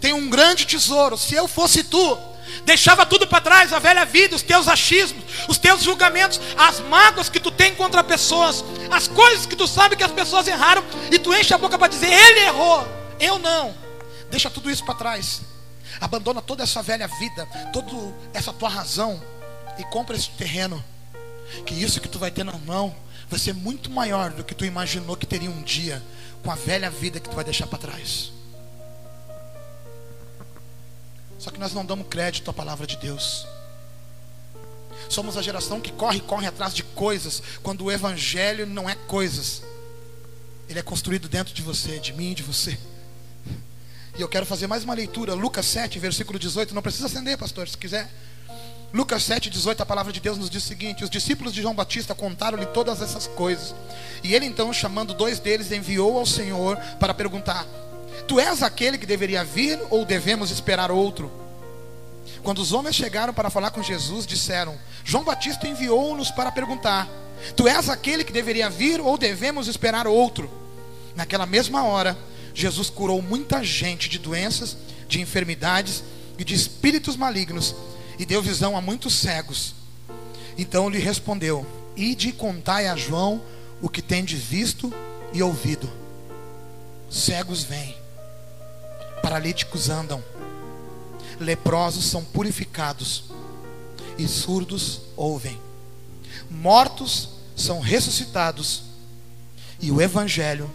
tem 0.00 0.14
um 0.14 0.30
grande 0.30 0.66
tesouro. 0.66 1.18
Se 1.18 1.34
eu 1.34 1.46
fosse 1.46 1.84
tu, 1.84 2.18
deixava 2.64 3.06
tudo 3.06 3.26
para 3.26 3.40
trás, 3.40 3.72
a 3.72 3.78
velha 3.78 4.04
vida, 4.04 4.36
os 4.36 4.42
teus 4.42 4.68
achismos, 4.68 5.24
os 5.48 5.58
teus 5.58 5.82
julgamentos, 5.82 6.40
as 6.56 6.80
mágoas 6.80 7.28
que 7.28 7.40
tu 7.40 7.50
tem 7.50 7.74
contra 7.74 8.02
pessoas, 8.02 8.64
as 8.90 9.08
coisas 9.08 9.46
que 9.46 9.56
tu 9.56 9.66
sabe 9.66 9.96
que 9.96 10.04
as 10.04 10.12
pessoas 10.12 10.46
erraram, 10.46 10.84
e 11.10 11.18
tu 11.18 11.34
enche 11.34 11.54
a 11.54 11.58
boca 11.58 11.78
para 11.78 11.88
dizer, 11.88 12.12
ele 12.12 12.40
errou, 12.40 12.86
eu 13.20 13.38
não. 13.38 13.74
Deixa 14.30 14.50
tudo 14.50 14.70
isso 14.70 14.84
para 14.84 14.94
trás. 14.94 15.42
Abandona 16.00 16.42
toda 16.42 16.62
essa 16.62 16.82
velha 16.82 17.06
vida, 17.06 17.46
toda 17.72 17.90
essa 18.34 18.52
tua 18.52 18.68
razão 18.68 19.22
e 19.78 19.84
compra 19.84 20.16
esse 20.16 20.30
terreno. 20.30 20.82
Que 21.64 21.74
isso 21.74 22.00
que 22.00 22.08
tu 22.08 22.18
vai 22.18 22.30
ter 22.30 22.44
na 22.44 22.58
mão 22.58 22.94
vai 23.28 23.38
ser 23.38 23.54
muito 23.54 23.90
maior 23.90 24.30
do 24.30 24.44
que 24.44 24.54
tu 24.54 24.64
imaginou 24.64 25.16
que 25.16 25.26
teria 25.26 25.50
um 25.50 25.62
dia 25.62 26.02
com 26.42 26.50
a 26.50 26.54
velha 26.54 26.90
vida 26.90 27.20
que 27.20 27.28
tu 27.28 27.34
vai 27.34 27.44
deixar 27.44 27.66
para 27.66 27.78
trás. 27.78 28.32
Só 31.38 31.50
que 31.50 31.60
nós 31.60 31.72
não 31.72 31.84
damos 31.84 32.08
crédito 32.08 32.50
à 32.50 32.54
palavra 32.54 32.86
de 32.86 32.96
Deus. 32.96 33.46
Somos 35.08 35.36
a 35.36 35.42
geração 35.42 35.80
que 35.80 35.92
corre, 35.92 36.20
corre 36.20 36.46
atrás 36.46 36.74
de 36.74 36.82
coisas, 36.82 37.42
quando 37.62 37.84
o 37.84 37.92
evangelho 37.92 38.66
não 38.66 38.88
é 38.88 38.94
coisas. 38.94 39.62
Ele 40.68 40.78
é 40.78 40.82
construído 40.82 41.28
dentro 41.28 41.54
de 41.54 41.62
você, 41.62 41.98
de 41.98 42.12
mim 42.12 42.34
de 42.34 42.42
você. 42.42 42.78
E 44.18 44.20
eu 44.22 44.28
quero 44.28 44.46
fazer 44.46 44.66
mais 44.66 44.82
uma 44.82 44.94
leitura, 44.94 45.34
Lucas 45.34 45.66
7, 45.66 45.98
versículo 45.98 46.38
18. 46.38 46.74
Não 46.74 46.82
precisa 46.82 47.06
acender, 47.06 47.36
pastor, 47.36 47.68
se 47.68 47.76
quiser. 47.76 48.10
Lucas 48.92 49.24
7, 49.24 49.50
18, 49.50 49.82
a 49.82 49.86
palavra 49.86 50.12
de 50.12 50.20
Deus 50.20 50.38
nos 50.38 50.48
diz 50.48 50.64
o 50.64 50.66
seguinte: 50.66 51.04
Os 51.04 51.10
discípulos 51.10 51.52
de 51.52 51.60
João 51.60 51.74
Batista 51.74 52.14
contaram-lhe 52.14 52.66
todas 52.66 53.02
essas 53.02 53.26
coisas. 53.26 53.74
E 54.24 54.34
ele 54.34 54.46
então, 54.46 54.72
chamando 54.72 55.12
dois 55.12 55.38
deles, 55.38 55.70
enviou 55.70 56.16
ao 56.16 56.24
Senhor 56.24 56.78
para 56.98 57.12
perguntar: 57.12 57.66
Tu 58.26 58.40
és 58.40 58.62
aquele 58.62 58.98
que 58.98 59.06
deveria 59.06 59.44
vir 59.44 59.78
ou 59.90 60.04
devemos 60.04 60.50
esperar 60.50 60.90
outro? 60.90 61.30
Quando 62.42 62.58
os 62.60 62.72
homens 62.72 62.96
chegaram 62.96 63.32
para 63.32 63.50
falar 63.50 63.70
com 63.70 63.82
Jesus, 63.82 64.26
disseram: 64.26 64.78
João 65.04 65.24
Batista 65.24 65.66
enviou-nos 65.66 66.30
para 66.30 66.50
perguntar: 66.50 67.08
Tu 67.56 67.68
és 67.68 67.88
aquele 67.88 68.24
que 68.24 68.32
deveria 68.32 68.68
vir 68.68 69.00
ou 69.00 69.16
devemos 69.16 69.68
esperar 69.68 70.06
outro? 70.06 70.50
Naquela 71.14 71.46
mesma 71.46 71.84
hora, 71.84 72.16
Jesus 72.54 72.90
curou 72.90 73.22
muita 73.22 73.62
gente 73.62 74.08
de 74.08 74.18
doenças, 74.18 74.76
de 75.08 75.20
enfermidades 75.20 76.02
e 76.38 76.44
de 76.44 76.54
espíritos 76.54 77.16
malignos 77.16 77.74
e 78.18 78.24
deu 78.24 78.42
visão 78.42 78.76
a 78.76 78.80
muitos 78.80 79.14
cegos. 79.14 79.74
Então 80.58 80.88
lhe 80.88 80.98
respondeu: 80.98 81.66
Ide 81.96 82.28
e 82.28 82.32
contai 82.32 82.88
a 82.88 82.96
João 82.96 83.42
o 83.80 83.88
que 83.88 84.02
tendes 84.02 84.40
visto 84.40 84.92
e 85.32 85.42
ouvido. 85.42 85.90
Cegos 87.10 87.62
vêm, 87.62 87.96
paralíticos 89.26 89.90
andam, 89.90 90.22
leprosos 91.40 92.04
são 92.04 92.24
purificados, 92.24 93.24
e 94.16 94.28
surdos 94.28 95.00
ouvem, 95.16 95.60
mortos 96.48 97.30
são 97.56 97.80
ressuscitados, 97.80 98.84
e 99.80 99.90
o 99.90 100.00
Evangelho 100.00 100.72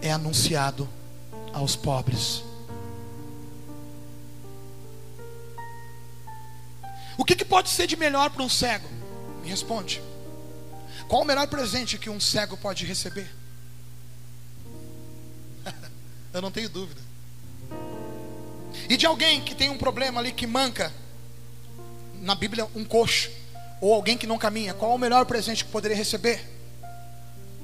é 0.00 0.10
anunciado 0.10 0.88
aos 1.52 1.76
pobres. 1.76 2.42
O 7.18 7.24
que, 7.24 7.36
que 7.36 7.44
pode 7.44 7.68
ser 7.68 7.86
de 7.86 7.96
melhor 7.96 8.30
para 8.30 8.42
um 8.42 8.48
cego? 8.48 8.88
Me 9.42 9.50
responde. 9.50 10.00
Qual 11.06 11.20
o 11.20 11.26
melhor 11.26 11.46
presente 11.48 11.98
que 11.98 12.08
um 12.08 12.18
cego 12.18 12.56
pode 12.56 12.86
receber? 12.86 13.30
Eu 16.32 16.40
não 16.40 16.50
tenho 16.50 16.70
dúvida. 16.70 17.07
E 18.88 18.96
de 18.96 19.06
alguém 19.06 19.40
que 19.40 19.54
tem 19.54 19.70
um 19.70 19.78
problema 19.78 20.20
ali 20.20 20.32
que 20.32 20.46
manca, 20.46 20.92
na 22.20 22.34
Bíblia, 22.34 22.66
um 22.74 22.84
coxo, 22.84 23.30
ou 23.80 23.94
alguém 23.94 24.18
que 24.18 24.26
não 24.26 24.36
caminha, 24.36 24.74
qual 24.74 24.94
o 24.94 24.98
melhor 24.98 25.24
presente 25.24 25.64
que 25.64 25.70
poderia 25.70 25.96
receber? 25.96 26.44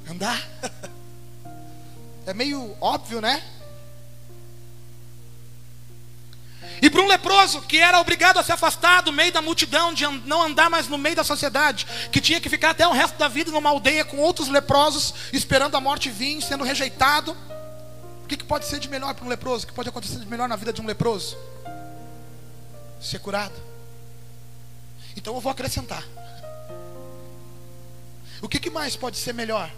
Andar. 0.08 0.48
É 2.26 2.32
meio 2.32 2.74
óbvio, 2.80 3.20
né? 3.20 3.42
E 6.80 6.90
para 6.90 7.00
um 7.00 7.06
leproso 7.06 7.62
que 7.62 7.78
era 7.78 8.00
obrigado 8.00 8.38
a 8.38 8.42
se 8.42 8.52
afastar 8.52 9.02
do 9.02 9.12
meio 9.12 9.32
da 9.32 9.40
multidão, 9.40 9.92
de 9.92 10.06
não 10.06 10.42
andar 10.42 10.68
mais 10.68 10.88
no 10.88 10.98
meio 10.98 11.16
da 11.16 11.24
sociedade, 11.24 11.86
que 12.10 12.20
tinha 12.20 12.40
que 12.40 12.48
ficar 12.48 12.70
até 12.70 12.86
o 12.86 12.92
resto 12.92 13.16
da 13.16 13.28
vida 13.28 13.50
numa 13.50 13.70
aldeia 13.70 14.04
com 14.04 14.18
outros 14.18 14.48
leprosos, 14.48 15.14
esperando 15.32 15.76
a 15.76 15.80
morte 15.80 16.10
vir, 16.10 16.42
sendo 16.42 16.64
rejeitado. 16.64 17.36
O 18.24 18.26
que, 18.26 18.38
que 18.38 18.44
pode 18.44 18.64
ser 18.64 18.80
de 18.80 18.88
melhor 18.88 19.14
para 19.14 19.22
um 19.26 19.28
leproso? 19.28 19.64
O 19.64 19.66
que 19.66 19.74
pode 19.74 19.90
acontecer 19.90 20.18
de 20.18 20.24
melhor 20.24 20.48
na 20.48 20.56
vida 20.56 20.72
de 20.72 20.80
um 20.80 20.86
leproso? 20.86 21.36
Ser 22.98 23.18
curado. 23.18 23.54
Então 25.14 25.34
eu 25.34 25.42
vou 25.42 25.52
acrescentar. 25.52 26.02
O 28.40 28.48
que, 28.48 28.58
que 28.58 28.70
mais 28.70 28.96
pode 28.96 29.18
ser 29.18 29.34
melhor 29.34 29.70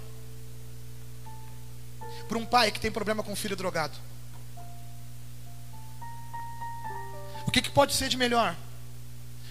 para 2.28 2.38
um 2.38 2.46
pai 2.46 2.70
que 2.70 2.78
tem 2.78 2.90
problema 2.90 3.20
com 3.20 3.32
um 3.32 3.36
filho 3.36 3.56
drogado? 3.56 3.98
O 7.48 7.50
que, 7.50 7.60
que 7.60 7.70
pode 7.70 7.94
ser 7.94 8.08
de 8.08 8.16
melhor? 8.16 8.56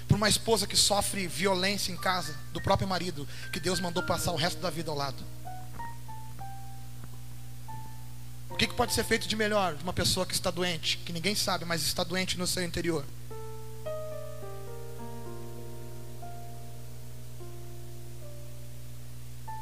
Para 0.08 0.16
uma 0.16 0.30
esposa 0.30 0.66
que 0.66 0.78
sofre 0.78 1.28
violência 1.28 1.92
em 1.92 1.98
casa 1.98 2.34
do 2.54 2.62
próprio 2.62 2.88
marido, 2.88 3.28
que 3.52 3.60
Deus 3.60 3.82
mandou 3.82 4.04
passar 4.04 4.32
o 4.32 4.38
resto 4.38 4.62
da 4.62 4.70
vida 4.70 4.90
ao 4.90 4.96
lado. 4.96 5.35
O 8.56 8.58
que, 8.58 8.68
que 8.68 8.74
pode 8.74 8.94
ser 8.94 9.04
feito 9.04 9.28
de 9.28 9.36
melhor 9.36 9.76
de 9.76 9.84
uma 9.84 9.92
pessoa 9.92 10.26
que 10.26 10.34
está 10.34 10.50
doente, 10.50 10.98
que 11.00 11.12
ninguém 11.12 11.36
sabe, 11.36 11.66
mas 11.66 11.82
está 11.82 12.06
doente 12.06 12.38
no 12.38 12.48
seu 12.48 12.64
interior? 12.64 13.04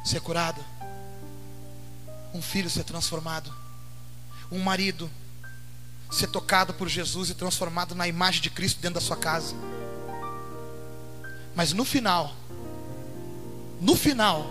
Ser 0.04 0.20
curada, 0.20 0.64
um 2.32 2.40
filho 2.40 2.70
ser 2.70 2.84
transformado, 2.84 3.52
um 4.48 4.60
marido 4.60 5.10
ser 6.08 6.28
tocado 6.28 6.72
por 6.72 6.88
Jesus 6.88 7.30
e 7.30 7.34
transformado 7.34 7.96
na 7.96 8.06
imagem 8.06 8.42
de 8.42 8.50
Cristo 8.50 8.80
dentro 8.80 9.00
da 9.00 9.04
sua 9.04 9.16
casa. 9.16 9.56
Mas 11.56 11.72
no 11.72 11.84
final, 11.84 12.32
no 13.80 13.96
final, 13.96 14.46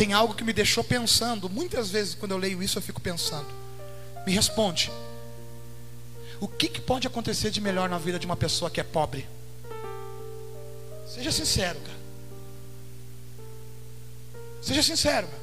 tem 0.00 0.14
algo 0.14 0.32
que 0.32 0.42
me 0.42 0.54
deixou 0.54 0.82
pensando. 0.82 1.50
Muitas 1.50 1.90
vezes, 1.90 2.14
quando 2.14 2.30
eu 2.30 2.38
leio 2.38 2.62
isso, 2.62 2.78
eu 2.78 2.82
fico 2.82 3.02
pensando. 3.02 3.46
Me 4.26 4.32
responde: 4.32 4.90
o 6.40 6.48
que, 6.48 6.70
que 6.70 6.80
pode 6.80 7.06
acontecer 7.06 7.50
de 7.50 7.60
melhor 7.60 7.86
na 7.86 7.98
vida 7.98 8.18
de 8.18 8.24
uma 8.24 8.34
pessoa 8.34 8.70
que 8.70 8.80
é 8.80 8.82
pobre? 8.82 9.28
Seja 11.06 11.30
sincero, 11.30 11.78
cara. 11.80 11.98
Seja 14.62 14.82
sincero. 14.82 15.26
Cara. 15.26 15.42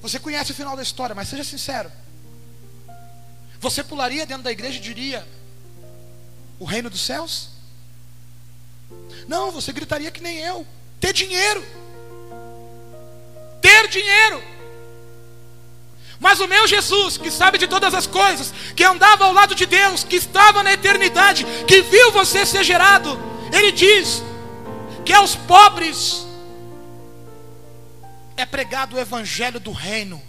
Você 0.00 0.18
conhece 0.18 0.50
o 0.50 0.54
final 0.56 0.74
da 0.74 0.82
história, 0.82 1.14
mas 1.14 1.28
seja 1.28 1.44
sincero. 1.44 1.92
Você 3.60 3.84
pularia 3.84 4.26
dentro 4.26 4.42
da 4.42 4.50
igreja 4.50 4.78
e 4.78 4.80
diria: 4.80 5.24
O 6.58 6.64
reino 6.64 6.90
dos 6.90 7.02
céus? 7.02 7.50
Não, 9.28 9.52
você 9.52 9.72
gritaria 9.72 10.10
que 10.10 10.20
nem 10.20 10.40
eu: 10.40 10.66
Ter 11.02 11.12
dinheiro. 11.12 11.62
Ter 13.60 13.88
dinheiro. 13.88 14.40
Mas 16.20 16.38
o 16.38 16.46
meu 16.46 16.68
Jesus, 16.68 17.18
que 17.18 17.28
sabe 17.28 17.58
de 17.58 17.66
todas 17.66 17.92
as 17.92 18.06
coisas, 18.06 18.54
que 18.76 18.84
andava 18.84 19.24
ao 19.24 19.32
lado 19.32 19.52
de 19.52 19.66
Deus, 19.66 20.04
que 20.04 20.14
estava 20.14 20.62
na 20.62 20.72
eternidade, 20.72 21.44
que 21.66 21.82
viu 21.82 22.12
você 22.12 22.46
ser 22.46 22.62
gerado, 22.62 23.18
ele 23.52 23.72
diz 23.72 24.22
que 25.04 25.12
aos 25.12 25.34
pobres 25.34 26.24
é 28.36 28.46
pregado 28.46 28.94
o 28.94 29.00
evangelho 29.00 29.58
do 29.58 29.72
reino. 29.72 30.22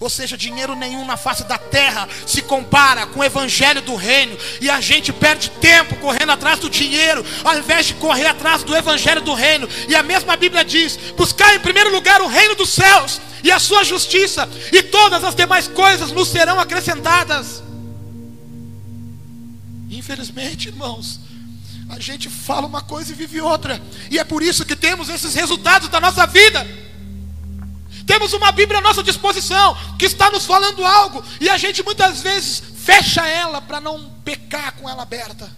Ou 0.00 0.08
seja, 0.08 0.34
dinheiro 0.34 0.74
nenhum 0.74 1.04
na 1.04 1.18
face 1.18 1.44
da 1.44 1.58
terra 1.58 2.08
se 2.26 2.40
compara 2.40 3.06
com 3.06 3.20
o 3.20 3.24
evangelho 3.24 3.82
do 3.82 3.94
reino. 3.94 4.34
E 4.58 4.70
a 4.70 4.80
gente 4.80 5.12
perde 5.12 5.50
tempo 5.50 5.94
correndo 5.96 6.32
atrás 6.32 6.58
do 6.58 6.70
dinheiro, 6.70 7.22
ao 7.44 7.58
invés 7.58 7.84
de 7.84 7.94
correr 7.94 8.26
atrás 8.26 8.62
do 8.62 8.74
evangelho 8.74 9.20
do 9.20 9.34
reino. 9.34 9.68
E 9.86 9.94
a 9.94 10.02
mesma 10.02 10.38
Bíblia 10.38 10.64
diz: 10.64 10.96
buscar 11.18 11.54
em 11.54 11.60
primeiro 11.60 11.90
lugar 11.90 12.22
o 12.22 12.28
reino 12.28 12.54
dos 12.54 12.70
céus 12.70 13.20
e 13.44 13.52
a 13.52 13.58
sua 13.58 13.84
justiça, 13.84 14.48
e 14.72 14.82
todas 14.82 15.22
as 15.22 15.34
demais 15.34 15.68
coisas 15.68 16.10
nos 16.10 16.28
serão 16.28 16.58
acrescentadas. 16.58 17.62
Infelizmente, 19.90 20.68
irmãos, 20.68 21.20
a 21.90 22.00
gente 22.00 22.30
fala 22.30 22.66
uma 22.66 22.80
coisa 22.80 23.12
e 23.12 23.14
vive 23.14 23.40
outra, 23.40 23.80
e 24.10 24.18
é 24.18 24.24
por 24.24 24.42
isso 24.42 24.64
que 24.64 24.76
temos 24.76 25.10
esses 25.10 25.34
resultados 25.34 25.90
da 25.90 26.00
nossa 26.00 26.26
vida. 26.26 26.66
Temos 28.10 28.32
uma 28.32 28.50
Bíblia 28.50 28.80
à 28.80 28.82
nossa 28.82 29.04
disposição 29.04 29.76
que 29.96 30.04
está 30.04 30.32
nos 30.32 30.44
falando 30.44 30.84
algo 30.84 31.22
e 31.40 31.48
a 31.48 31.56
gente 31.56 31.80
muitas 31.84 32.20
vezes 32.20 32.60
fecha 32.74 33.24
ela 33.24 33.62
para 33.62 33.80
não 33.80 34.10
pecar 34.24 34.72
com 34.72 34.90
ela 34.90 35.04
aberta. 35.04 35.48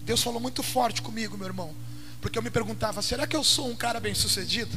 Deus 0.00 0.22
falou 0.22 0.40
muito 0.40 0.62
forte 0.62 1.02
comigo, 1.02 1.36
meu 1.36 1.46
irmão, 1.46 1.74
Porque 2.18 2.38
eu 2.38 2.42
me 2.42 2.48
perguntava: 2.48 3.02
será 3.02 3.26
que 3.26 3.36
eu 3.36 3.44
sou 3.44 3.68
um 3.68 3.76
cara 3.76 4.00
bem-sucedido? 4.00 4.74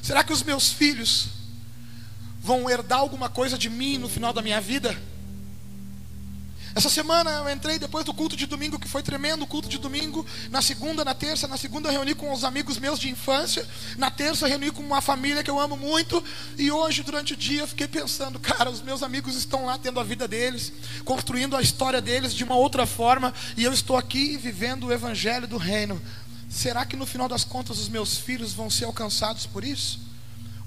Será 0.00 0.22
que 0.22 0.32
os 0.32 0.44
meus 0.44 0.70
filhos 0.70 1.30
vão 2.40 2.70
herdar 2.70 3.00
alguma 3.00 3.28
coisa 3.28 3.58
de 3.58 3.68
mim 3.68 3.98
no 3.98 4.08
final 4.08 4.32
da 4.32 4.40
minha 4.40 4.60
vida? 4.60 4.96
Essa 6.76 6.90
semana 6.90 7.30
eu 7.30 7.48
entrei 7.48 7.78
depois 7.78 8.04
do 8.04 8.12
culto 8.12 8.36
de 8.36 8.44
domingo, 8.44 8.78
que 8.78 8.86
foi 8.86 9.02
tremendo 9.02 9.44
o 9.44 9.46
culto 9.46 9.66
de 9.66 9.78
domingo. 9.78 10.26
Na 10.50 10.60
segunda, 10.60 11.02
na 11.06 11.14
terça, 11.14 11.48
na 11.48 11.56
segunda 11.56 11.90
reuni 11.90 12.14
com 12.14 12.30
os 12.30 12.44
amigos 12.44 12.76
meus 12.76 12.98
de 13.00 13.08
infância. 13.08 13.66
Na 13.96 14.10
terça 14.10 14.46
reuni 14.46 14.70
com 14.70 14.82
uma 14.82 15.00
família 15.00 15.42
que 15.42 15.50
eu 15.50 15.58
amo 15.58 15.74
muito. 15.74 16.22
E 16.58 16.70
hoje, 16.70 17.02
durante 17.02 17.32
o 17.32 17.36
dia, 17.36 17.62
eu 17.62 17.66
fiquei 17.66 17.88
pensando, 17.88 18.38
cara, 18.38 18.68
os 18.68 18.82
meus 18.82 19.02
amigos 19.02 19.36
estão 19.36 19.64
lá 19.64 19.78
tendo 19.78 19.98
a 19.98 20.04
vida 20.04 20.28
deles, 20.28 20.70
construindo 21.02 21.56
a 21.56 21.62
história 21.62 22.02
deles 22.02 22.34
de 22.34 22.44
uma 22.44 22.56
outra 22.56 22.84
forma. 22.84 23.32
E 23.56 23.64
eu 23.64 23.72
estou 23.72 23.96
aqui 23.96 24.36
vivendo 24.36 24.88
o 24.88 24.92
evangelho 24.92 25.48
do 25.48 25.56
reino. 25.56 25.98
Será 26.46 26.84
que 26.84 26.94
no 26.94 27.06
final 27.06 27.26
das 27.26 27.42
contas 27.42 27.78
os 27.78 27.88
meus 27.88 28.18
filhos 28.18 28.52
vão 28.52 28.68
ser 28.68 28.84
alcançados 28.84 29.46
por 29.46 29.64
isso? 29.64 29.98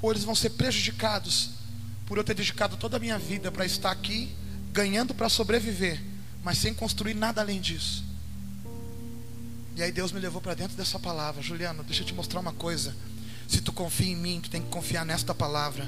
Ou 0.02 0.10
eles 0.10 0.24
vão 0.24 0.34
ser 0.34 0.50
prejudicados 0.50 1.52
por 2.08 2.18
eu 2.18 2.24
ter 2.24 2.34
dedicado 2.34 2.78
toda 2.78 2.98
a 2.98 3.00
minha 3.00 3.20
vida 3.20 3.52
para 3.52 3.64
estar 3.64 3.92
aqui? 3.92 4.39
Ganhando 4.80 5.14
para 5.14 5.28
sobreviver, 5.28 6.02
mas 6.42 6.58
sem 6.58 6.74
construir 6.74 7.14
nada 7.14 7.42
além 7.42 7.60
disso. 7.60 8.02
E 9.76 9.84
aí 9.84 9.92
Deus 9.92 10.14
me 10.14 10.22
levou 10.22 10.40
para 10.40 10.54
dentro 10.54 10.78
dessa 10.78 10.98
palavra, 10.98 11.42
Juliano, 11.42 11.84
deixa 11.84 12.02
eu 12.02 12.08
te 12.08 12.14
mostrar 12.14 12.40
uma 12.40 12.54
coisa. 12.54 12.96
Se 13.46 13.60
tu 13.60 13.74
confia 13.74 14.14
em 14.14 14.16
mim, 14.16 14.40
tu 14.42 14.50
tem 14.50 14.62
que 14.62 14.70
confiar 14.70 15.06
nesta 15.06 15.36
palavra. 15.36 15.86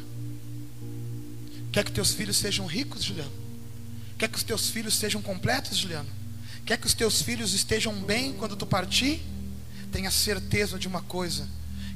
Quer 1.71 1.85
que 1.85 1.91
teus 1.93 2.13
filhos 2.13 2.35
sejam 2.35 2.65
ricos, 2.65 3.01
Juliano? 3.01 3.31
Quer 4.17 4.27
que 4.27 4.37
os 4.37 4.43
teus 4.43 4.69
filhos 4.69 4.93
sejam 4.93 5.21
completos, 5.21 5.77
Juliano? 5.77 6.09
Quer 6.65 6.77
que 6.77 6.85
os 6.85 6.93
teus 6.93 7.21
filhos 7.21 7.53
estejam 7.53 7.93
bem 7.93 8.33
quando 8.33 8.57
tu 8.57 8.65
partir? 8.65 9.21
Tenha 9.89 10.11
certeza 10.11 10.77
de 10.77 10.89
uma 10.89 11.01
coisa 11.01 11.47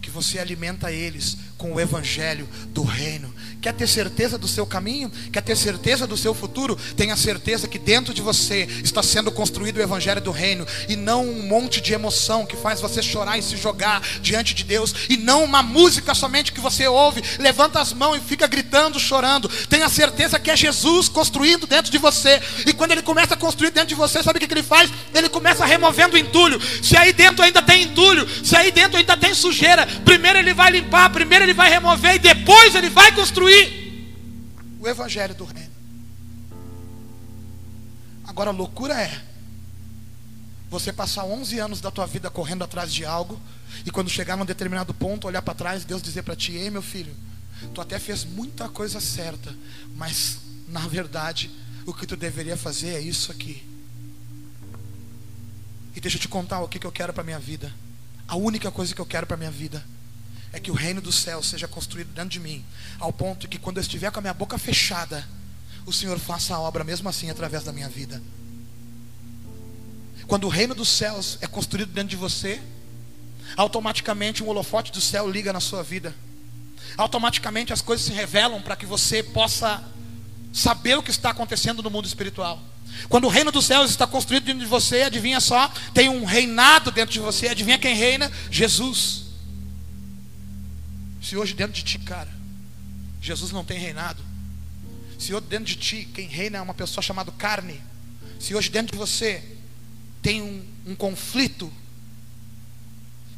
que 0.02 0.10
você 0.10 0.40
alimenta 0.40 0.94
eles 0.94 1.36
com 1.58 1.74
o 1.74 1.80
evangelho 1.80 2.48
do 2.70 2.84
reino. 2.84 3.35
Quer 3.62 3.74
ter 3.74 3.88
certeza 3.88 4.38
do 4.38 4.48
seu 4.48 4.66
caminho? 4.66 5.12
Quer 5.32 5.42
ter 5.42 5.56
certeza 5.56 6.06
do 6.06 6.16
seu 6.16 6.34
futuro? 6.34 6.78
Tenha 6.96 7.16
certeza 7.16 7.68
que 7.68 7.80
dentro 7.80 8.14
de 8.14 8.22
você 8.22 8.68
está 8.84 9.02
sendo 9.02 9.32
construído 9.32 9.78
o 9.78 9.82
evangelho 9.82 10.22
do 10.22 10.32
reino 10.32 10.68
e 10.88 10.96
não 10.96 11.28
um 11.28 11.44
monte 11.48 11.82
de 11.82 11.94
emoção 11.94 12.46
que 12.46 12.56
faz 12.56 12.80
você 12.80 13.02
chorar 13.02 13.38
e 13.38 13.42
se 13.42 13.58
jogar 13.58 14.02
diante 14.22 14.54
de 14.54 14.64
Deus 14.64 14.94
e 15.10 15.18
não 15.18 15.44
uma 15.44 15.64
música 15.64 16.14
somente 16.14 16.52
que 16.52 16.60
você 16.60 16.88
ouve, 16.88 17.24
levanta 17.40 17.80
as 17.80 17.94
mãos 17.94 18.18
e 18.18 18.20
fica 18.20 18.48
gritando, 18.48 19.00
chorando. 19.00 19.50
Tenha 19.68 19.90
certeza 19.90 20.40
que 20.40 20.52
é 20.52 20.56
Jesus 20.56 21.10
construindo 21.10 21.66
dentro 21.66 21.92
de 21.92 21.98
você. 21.98 22.42
E 22.66 22.74
quando 22.74 22.92
ele 22.92 23.02
começa 23.02 23.34
a 23.34 23.38
construir 23.38 23.72
dentro 23.72 23.90
de 23.90 23.96
você, 23.96 24.22
sabe 24.22 24.38
o 24.38 24.48
que 24.48 24.54
ele 24.54 24.64
faz? 24.64 24.92
Ele 25.14 25.30
começa 25.30 25.66
removendo 25.66 26.18
entulho. 26.18 26.60
Se 26.84 26.96
aí 26.98 27.14
dentro 27.14 27.44
ainda 27.44 27.62
tem 27.62 27.84
entulho, 27.84 28.28
se 28.44 28.56
aí 28.56 28.72
dentro 28.72 28.98
ainda 28.98 29.18
tem 29.18 29.34
sujeira, 29.34 29.88
primeiro 30.04 30.38
ele 30.38 30.54
vai 30.54 30.72
limpar, 30.72 31.10
primeiro 31.10 31.46
ele 31.46 31.54
vai 31.54 31.70
remover 31.70 32.16
e 32.16 32.20
depois 32.20 32.76
ele 32.76 32.90
vai 32.90 33.12
construir 33.12 33.45
o 34.80 34.88
evangelho 34.88 35.34
do 35.36 35.46
reino. 35.46 35.74
Agora 38.24 38.50
a 38.50 38.54
loucura 38.54 39.00
é 39.00 39.24
você 40.70 40.92
passar 40.92 41.24
11 41.24 41.60
anos 41.60 41.82
da 41.82 41.92
tua 41.92 42.06
vida 42.06 42.30
correndo 42.30 42.64
atrás 42.64 42.94
de 42.94 43.06
algo 43.06 43.40
e 43.86 43.92
quando 43.92 44.10
chegar 44.10 44.36
num 44.36 44.46
determinado 44.46 44.94
ponto, 44.94 45.28
olhar 45.28 45.42
para 45.42 45.54
trás, 45.54 45.86
Deus 45.86 46.02
dizer 46.02 46.24
para 46.24 46.36
ti: 46.36 46.54
"Ei, 46.54 46.70
meu 46.70 46.82
filho, 46.82 47.16
tu 47.74 47.82
até 47.82 48.00
fez 48.00 48.24
muita 48.24 48.68
coisa 48.70 49.00
certa, 49.00 49.56
mas 49.96 50.40
na 50.68 50.82
verdade, 50.82 51.52
o 51.86 51.94
que 51.94 52.08
tu 52.08 52.16
deveria 52.16 52.58
fazer 52.58 52.90
é 52.90 53.00
isso 53.00 53.32
aqui". 53.32 53.64
E 55.96 56.01
deixa 56.01 56.18
eu 56.18 56.22
te 56.22 56.27
contar 56.27 56.62
o 56.62 56.68
que, 56.68 56.79
que 56.79 56.86
eu 56.86 56.92
quero 56.92 57.14
para 57.14 57.24
minha 57.24 57.40
vida. 57.40 57.74
A 58.27 58.36
única 58.36 58.70
coisa 58.70 58.94
que 58.94 59.00
eu 59.00 59.05
quero 59.05 59.25
para 59.25 59.38
minha 59.38 59.51
vida 59.51 59.84
é 60.55 60.59
que 60.59 60.72
o 60.72 60.74
reino 60.74 61.01
dos 61.01 61.15
céus 61.15 61.50
seja 61.50 61.68
construído 61.68 62.13
dentro 62.13 62.29
de 62.29 62.39
mim, 62.39 62.63
ao 62.98 63.11
ponto 63.11 63.46
que 63.46 63.59
quando 63.59 63.75
eu 63.75 63.81
estiver 63.81 64.09
com 64.09 64.20
a 64.20 64.22
minha 64.22 64.33
boca 64.33 64.57
fechada, 64.57 65.27
o 65.85 65.91
Senhor 65.91 66.18
faça 66.18 66.55
a 66.55 66.59
obra 66.61 66.81
mesmo 66.81 67.09
assim 67.09 67.29
através 67.29 67.65
da 67.65 67.74
minha 67.74 67.89
vida. 67.89 68.24
Quando 70.27 70.46
o 70.46 70.50
reino 70.50 70.74
dos 70.74 70.87
céus 70.87 71.37
é 71.41 71.46
construído 71.46 71.91
dentro 71.91 72.11
de 72.11 72.15
você, 72.15 72.61
automaticamente 73.57 74.41
um 74.41 74.48
holofote 74.48 74.94
do 74.94 75.01
céu 75.01 75.29
liga 75.29 75.51
na 75.51 75.59
sua 75.59 75.83
vida. 75.83 76.15
Automaticamente 76.96 77.74
as 77.74 77.81
coisas 77.81 78.05
se 78.05 78.13
revelam 78.13 78.61
para 78.61 78.77
que 78.77 78.85
você 78.85 79.22
possa 79.22 79.83
saber 80.53 80.98
o 80.98 81.03
que 81.03 81.11
está 81.11 81.31
acontecendo 81.31 81.83
no 81.83 81.89
mundo 81.89 82.05
espiritual. 82.05 82.63
Quando 83.09 83.25
o 83.25 83.29
reino 83.29 83.51
dos 83.51 83.65
céus 83.65 83.89
está 83.91 84.07
construído 84.07 84.46
dentro 84.46 84.61
de 84.61 84.68
você, 84.68 85.01
adivinha 85.01 85.41
só, 85.41 85.70
tem 85.94 86.07
um 86.07 86.24
reinado 86.24 86.91
dentro 86.91 87.11
de 87.11 87.20
você, 87.20 87.50
adivinha 87.50 87.77
quem 87.77 87.94
reina? 87.94 88.31
Jesus. 88.50 89.25
Se 91.25 91.35
hoje 91.35 91.55
dentro 91.55 91.74
de 91.74 91.83
ti, 91.83 91.98
cara, 91.98 92.31
Jesus 93.20 93.51
não 93.51 93.66
tem 93.66 93.79
reinado. 93.79 94.24
Se 95.18 95.33
hoje 95.33 95.48
dentro 95.48 95.66
de 95.66 95.75
ti, 95.75 96.07
quem 96.14 96.27
reina 96.27 96.59
é 96.59 96.61
uma 96.61 96.75
pessoa 96.75 97.01
chamada 97.01 97.31
carne. 97.31 97.81
Se 98.40 98.53
hoje 98.53 98.70
dentro 98.70 98.92
de 98.92 98.98
você 99.00 99.44
tem 100.22 100.40
um, 100.44 100.64
um 100.85 100.96
conflito. 100.96 101.74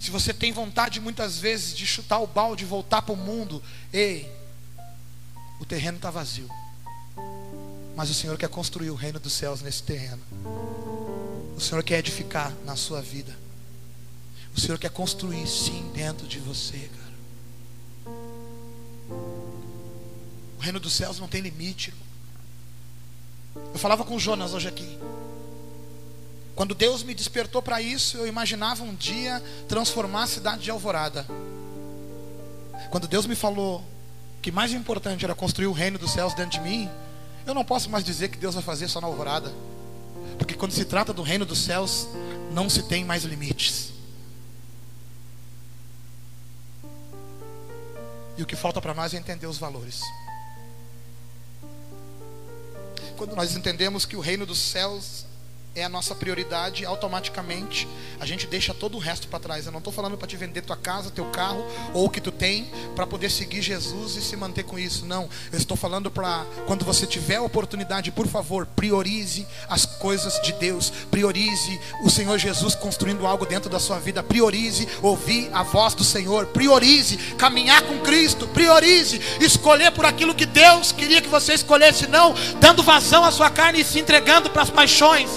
Se 0.02 0.12
você 0.12 0.34
tem 0.34 0.52
vontade 0.52 1.00
muitas 1.00 1.39
vezes 1.39 1.73
de 1.73 1.88
chutar 1.88 2.19
o 2.19 2.28
balde 2.28 2.65
e 2.65 2.67
voltar 2.67 3.04
para 3.04 3.13
o 3.13 3.15
mundo, 3.15 3.63
ei, 3.93 4.30
o 5.58 5.65
terreno 5.65 5.95
está 5.95 6.12
vazio. 6.12 6.50
Mas 7.95 8.10
o 8.10 8.13
Senhor 8.13 8.38
quer 8.38 8.50
construir 8.50 8.89
o 8.89 8.95
reino 8.95 9.17
dos 9.17 9.32
céus 9.32 9.62
nesse 9.62 9.82
terreno. 9.82 10.21
O 11.56 11.62
Senhor 11.62 11.82
quer 11.86 12.00
edificar 12.00 12.54
na 12.65 12.76
sua 12.76 13.02
vida. 13.02 13.34
O 14.54 14.60
Senhor 14.60 14.78
quer 14.78 14.89
construir 14.89 15.47
sim 15.47 15.89
dentro 15.93 16.28
de 16.28 16.39
você, 16.39 16.78
cara. 16.78 17.07
Reino 20.67 20.80
dos 20.82 20.93
céus 20.93 21.17
não 21.19 21.27
tem 21.27 21.41
limite. 21.41 21.93
Eu 23.56 23.80
falava 23.80 24.03
com 24.03 24.19
Jonas 24.19 24.53
hoje 24.53 24.67
aqui. 24.67 24.99
Quando 26.56 26.75
Deus 26.75 27.03
me 27.03 27.13
despertou 27.13 27.62
para 27.62 27.82
isso, 27.82 28.17
eu 28.17 28.27
imaginava 28.27 28.84
um 28.84 28.93
dia 28.93 29.41
transformar 29.67 30.23
a 30.23 30.27
cidade 30.27 30.63
de 30.63 30.71
Alvorada. 30.71 31.25
Quando 32.89 33.08
Deus 33.08 33.25
me 33.25 33.36
falou 33.36 33.84
que 34.41 34.51
mais 34.51 34.73
importante 34.73 35.23
era 35.23 35.34
construir 35.34 35.67
o 35.67 35.71
reino 35.71 35.97
dos 35.97 36.12
céus 36.12 36.34
dentro 36.34 36.51
de 36.51 36.62
mim, 36.62 36.89
eu 37.45 37.53
não 37.53 37.63
posso 37.63 37.89
mais 37.89 38.03
dizer 38.03 38.27
que 38.27 38.38
Deus 38.38 38.56
vai 38.56 38.63
fazer 38.63 38.89
só 38.89 38.99
na 38.99 39.08
Alvorada. 39.08 39.53
Porque 40.38 40.53
quando 40.53 40.71
se 40.71 40.84
trata 40.84 41.13
do 41.13 41.21
reino 41.21 41.45
dos 41.45 41.60
céus, 41.60 42.08
não 42.51 42.69
se 42.69 42.84
tem 42.84 43.06
mais 43.06 43.23
limites. 43.23 43.93
E 48.38 48.43
o 48.43 48.45
que 48.45 48.56
falta 48.56 48.82
para 48.82 48.93
nós 48.93 49.13
é 49.13 49.17
entender 49.17 49.47
os 49.47 49.58
valores. 49.58 50.01
Quando 53.17 53.36
nós 53.36 53.56
entendemos 53.56 54.06
que 54.06 54.15
o 54.15 54.19
reino 54.19 54.45
dos 54.45 54.60
céus 54.60 55.25
é 55.78 55.84
a 55.84 55.90
nossa 55.90 56.16
prioridade, 56.16 56.86
automaticamente 56.86 57.88
a 58.20 58.26
gente 58.26 58.48
deixa 58.48 58.74
todo 58.74 58.96
o 58.96 59.00
resto 59.00 59.28
para 59.28 59.40
trás. 59.40 59.66
Eu 59.68 59.72
não 59.72 59.78
estou 59.78 59.94
falando 59.94 60.18
para 60.18 60.28
te 60.28 60.36
vender 60.36 60.62
tua 60.63 60.76
casa, 60.76 61.12
teu 61.12 61.26
carro 61.26 61.63
ou 61.94 62.06
o 62.06 62.10
que 62.10 62.20
tu 62.20 62.32
tem 62.32 62.68
para 62.96 63.06
poder 63.06 63.30
seguir 63.30 63.62
Jesus 63.62 64.16
e 64.16 64.22
se 64.22 64.36
manter 64.36 64.63
com 64.63 64.80
isso. 64.80 65.06
Não, 65.06 65.30
eu 65.52 65.58
estou 65.58 65.78
falando 65.78 66.10
para 66.10 66.46
quando 66.66 66.84
você 66.84 67.06
tiver 67.06 67.36
a 67.36 67.44
oportunidade, 67.44 68.12
por 68.12 68.28
favor, 68.28 68.66
priorize 68.76 69.46
as 69.70 69.86
coisas 69.86 70.42
de 70.42 70.52
Deus, 70.54 70.92
priorize 71.12 71.80
o 72.04 72.10
Senhor 72.10 72.40
Jesus 72.40 72.74
construindo 72.74 73.28
algo 73.28 73.46
dentro 73.46 73.70
da 73.70 73.80
sua 73.80 74.00
vida, 74.00 74.24
priorize 74.24 74.88
ouvir 75.04 75.50
a 75.54 75.62
voz 75.62 75.94
do 75.94 76.04
Senhor, 76.04 76.48
priorize 76.48 77.18
caminhar 77.38 77.84
com 77.84 78.00
Cristo, 78.00 78.48
priorize 78.48 79.22
escolher 79.40 79.92
por 79.92 80.06
aquilo 80.06 80.34
que 80.34 80.46
Deus 80.48 80.92
queria 80.92 81.22
que 81.22 81.30
você 81.30 81.54
escolhesse, 81.54 82.08
não 82.08 82.34
dando 82.60 82.82
vazão 82.82 83.24
à 83.24 83.32
sua 83.32 83.52
carne 83.52 83.82
e 83.82 83.86
se 83.86 84.00
entregando 84.00 84.50
para 84.50 84.63
as 84.63 84.72
paixões. 84.72 85.30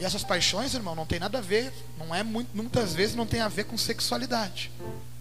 E 0.00 0.04
essas 0.04 0.24
paixões, 0.24 0.72
irmão, 0.72 0.94
não 0.94 1.04
tem 1.04 1.20
nada 1.20 1.38
a 1.38 1.42
ver, 1.42 1.70
não 1.98 2.14
é 2.14 2.22
muito, 2.22 2.48
muitas 2.54 2.94
vezes 2.94 3.14
não 3.14 3.26
tem 3.26 3.40
a 3.40 3.48
ver 3.48 3.64
com 3.64 3.76
sexualidade. 3.76 4.72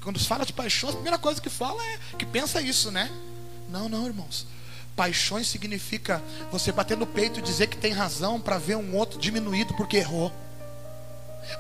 Quando 0.02 0.18
se 0.18 0.26
fala 0.26 0.46
de 0.46 0.54
paixões, 0.54 0.94
a 0.94 0.96
primeira 0.96 1.18
coisa 1.18 1.42
que 1.42 1.50
fala 1.50 1.86
é 1.86 2.00
que 2.18 2.26
pensa 2.26 2.62
isso, 2.62 2.90
né? 2.90 3.12
Não, 3.68 3.90
não, 3.90 4.06
irmãos. 4.06 4.48
Paixões 4.96 5.50
significa 5.50 6.24
você 6.50 6.72
bater 6.72 6.96
no 6.96 7.06
peito 7.06 7.40
e 7.40 7.44
dizer 7.44 7.68
que 7.68 7.76
tem 7.76 7.92
razão 7.92 8.40
para 8.40 8.58
ver 8.58 8.78
um 8.78 8.96
outro 8.96 9.20
diminuído 9.20 9.74
porque 9.74 9.98
errou. 9.98 10.32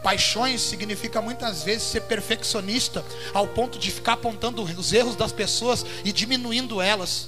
Paixões 0.01 0.62
significa 0.62 1.21
muitas 1.21 1.62
vezes 1.62 1.84
ser 1.84 2.01
perfeccionista 2.03 3.03
ao 3.34 3.47
ponto 3.47 3.77
de 3.77 3.91
ficar 3.91 4.13
apontando 4.13 4.63
os 4.63 4.93
erros 4.93 5.17
das 5.17 5.34
pessoas 5.34 5.86
e 6.05 6.13
diminuindo 6.13 6.82
elas. 6.82 7.27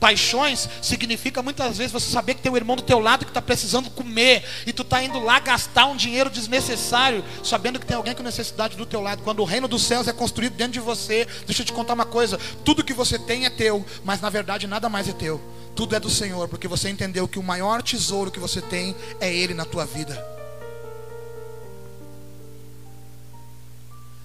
Paixões 0.00 0.66
significa 0.80 1.42
muitas 1.42 1.76
vezes 1.76 1.92
você 1.92 2.10
saber 2.10 2.34
que 2.34 2.40
tem 2.40 2.50
um 2.50 2.56
irmão 2.56 2.74
do 2.74 2.82
teu 2.82 2.98
lado 2.98 3.26
que 3.26 3.30
está 3.30 3.42
precisando 3.42 3.90
comer 3.90 4.42
e 4.66 4.72
tu 4.72 4.80
está 4.80 5.02
indo 5.02 5.20
lá 5.20 5.38
gastar 5.38 5.84
um 5.84 5.94
dinheiro 5.94 6.30
desnecessário, 6.30 7.22
sabendo 7.44 7.78
que 7.78 7.84
tem 7.84 7.98
alguém 7.98 8.14
com 8.14 8.22
necessidade 8.22 8.78
do 8.78 8.86
teu 8.86 9.02
lado. 9.02 9.22
Quando 9.22 9.40
o 9.40 9.44
reino 9.44 9.68
dos 9.68 9.82
céus 9.82 10.08
é 10.08 10.12
construído 10.12 10.54
dentro 10.54 10.72
de 10.72 10.80
você, 10.80 11.28
deixa 11.46 11.60
eu 11.60 11.66
te 11.66 11.72
contar 11.74 11.92
uma 11.92 12.06
coisa: 12.06 12.38
tudo 12.64 12.82
que 12.82 12.94
você 12.94 13.18
tem 13.18 13.44
é 13.44 13.50
teu, 13.50 13.84
mas 14.02 14.22
na 14.22 14.30
verdade 14.30 14.66
nada 14.66 14.88
mais 14.88 15.06
é 15.06 15.12
teu. 15.12 15.38
Tudo 15.76 15.94
é 15.94 16.00
do 16.00 16.08
Senhor, 16.08 16.48
porque 16.48 16.66
você 16.66 16.88
entendeu 16.88 17.28
que 17.28 17.38
o 17.38 17.42
maior 17.42 17.82
tesouro 17.82 18.30
que 18.30 18.40
você 18.40 18.62
tem 18.62 18.96
é 19.20 19.32
Ele 19.32 19.52
na 19.52 19.66
tua 19.66 19.84
vida. 19.84 20.26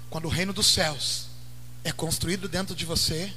Quando 0.09 0.25
o 0.25 0.29
reino 0.29 0.53
dos 0.53 0.67
céus 0.67 1.25
é 1.83 1.91
construído 1.91 2.47
dentro 2.47 2.73
de 2.73 2.85
você, 2.85 3.33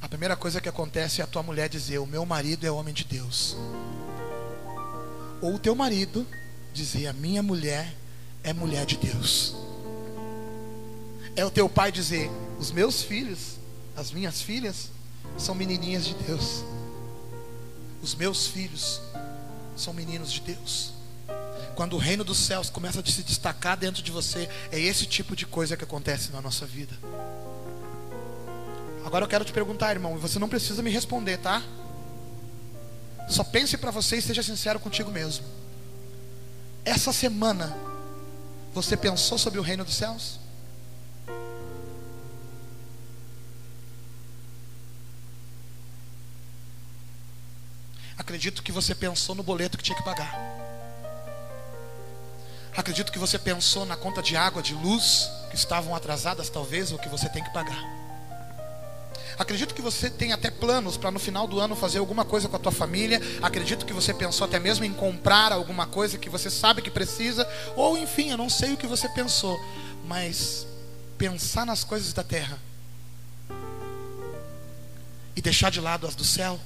a 0.00 0.08
primeira 0.08 0.34
coisa 0.34 0.60
que 0.60 0.68
acontece 0.68 1.20
é 1.20 1.24
a 1.24 1.26
tua 1.26 1.42
mulher 1.42 1.68
dizer: 1.68 1.98
O 1.98 2.06
meu 2.06 2.24
marido 2.24 2.66
é 2.66 2.70
homem 2.70 2.94
de 2.94 3.04
Deus. 3.04 3.56
Ou 5.40 5.54
o 5.54 5.58
teu 5.58 5.74
marido 5.74 6.26
dizer: 6.72 7.06
A 7.06 7.12
minha 7.12 7.42
mulher 7.42 7.94
é 8.42 8.52
mulher 8.52 8.86
de 8.86 8.96
Deus. 8.96 9.54
É 11.36 11.44
o 11.44 11.50
teu 11.50 11.68
pai 11.68 11.92
dizer: 11.92 12.30
Os 12.58 12.70
meus 12.70 13.02
filhos, 13.02 13.58
as 13.94 14.10
minhas 14.10 14.40
filhas, 14.40 14.90
são 15.36 15.54
menininhas 15.54 16.06
de 16.06 16.14
Deus. 16.14 16.64
Os 18.02 18.14
meus 18.14 18.46
filhos 18.46 19.00
são 19.76 19.92
meninos 19.92 20.32
de 20.32 20.40
Deus. 20.40 20.92
Quando 21.74 21.94
o 21.94 21.98
reino 21.98 22.24
dos 22.24 22.38
céus 22.38 22.68
começa 22.68 23.00
a 23.00 23.06
se 23.06 23.22
destacar 23.22 23.76
dentro 23.76 24.02
de 24.02 24.10
você, 24.10 24.48
é 24.72 24.78
esse 24.78 25.06
tipo 25.06 25.36
de 25.36 25.46
coisa 25.46 25.76
que 25.76 25.84
acontece 25.84 26.30
na 26.30 26.40
nossa 26.40 26.66
vida. 26.66 26.94
Agora 29.04 29.24
eu 29.24 29.28
quero 29.28 29.44
te 29.44 29.52
perguntar, 29.52 29.90
irmão, 29.92 30.16
e 30.16 30.18
você 30.18 30.38
não 30.38 30.48
precisa 30.48 30.82
me 30.82 30.90
responder, 30.90 31.38
tá? 31.38 31.62
Só 33.28 33.44
pense 33.44 33.76
para 33.76 33.90
você 33.90 34.16
e 34.16 34.22
seja 34.22 34.42
sincero 34.42 34.80
contigo 34.80 35.10
mesmo. 35.10 35.44
Essa 36.84 37.12
semana, 37.12 37.76
você 38.74 38.96
pensou 38.96 39.38
sobre 39.38 39.58
o 39.58 39.62
reino 39.62 39.84
dos 39.84 39.94
céus? 39.94 40.38
Acredito 48.16 48.62
que 48.62 48.70
você 48.70 48.94
pensou 48.94 49.34
no 49.34 49.42
boleto 49.42 49.76
que 49.76 49.82
tinha 49.82 49.96
que 49.96 50.04
pagar. 50.04 50.38
Acredito 52.76 53.10
que 53.10 53.18
você 53.18 53.38
pensou 53.38 53.84
na 53.84 53.96
conta 53.96 54.22
de 54.22 54.36
água, 54.36 54.62
de 54.62 54.74
luz, 54.74 55.28
que 55.50 55.56
estavam 55.56 55.94
atrasadas 55.94 56.48
talvez, 56.48 56.92
ou 56.92 56.98
que 56.98 57.08
você 57.08 57.28
tem 57.28 57.42
que 57.42 57.52
pagar. 57.52 57.99
Acredito 59.40 59.74
que 59.74 59.80
você 59.80 60.10
tem 60.10 60.34
até 60.34 60.50
planos 60.50 60.98
para 60.98 61.10
no 61.10 61.18
final 61.18 61.46
do 61.46 61.58
ano 61.58 61.74
fazer 61.74 61.96
alguma 61.96 62.26
coisa 62.26 62.46
com 62.46 62.56
a 62.56 62.58
tua 62.58 62.70
família. 62.70 63.18
Acredito 63.40 63.86
que 63.86 63.92
você 63.94 64.12
pensou 64.12 64.44
até 64.44 64.60
mesmo 64.60 64.84
em 64.84 64.92
comprar 64.92 65.50
alguma 65.50 65.86
coisa 65.86 66.18
que 66.18 66.28
você 66.28 66.50
sabe 66.50 66.82
que 66.82 66.90
precisa, 66.90 67.48
ou 67.74 67.96
enfim, 67.96 68.28
eu 68.28 68.36
não 68.36 68.50
sei 68.50 68.74
o 68.74 68.76
que 68.76 68.86
você 68.86 69.08
pensou, 69.08 69.58
mas 70.04 70.66
pensar 71.16 71.64
nas 71.64 71.82
coisas 71.82 72.12
da 72.12 72.22
terra 72.22 72.58
e 75.34 75.40
deixar 75.40 75.70
de 75.70 75.80
lado 75.80 76.06
as 76.06 76.14
do 76.14 76.22
céu 76.22 76.60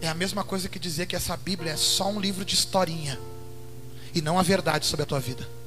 é 0.00 0.08
a 0.08 0.14
mesma 0.14 0.42
coisa 0.42 0.70
que 0.70 0.78
dizer 0.78 1.04
que 1.04 1.14
essa 1.14 1.36
Bíblia 1.36 1.72
é 1.72 1.76
só 1.76 2.08
um 2.08 2.18
livro 2.18 2.46
de 2.46 2.54
historinha 2.54 3.20
e 4.14 4.22
não 4.22 4.38
a 4.38 4.42
verdade 4.42 4.86
sobre 4.86 5.02
a 5.02 5.06
tua 5.06 5.20
vida. 5.20 5.57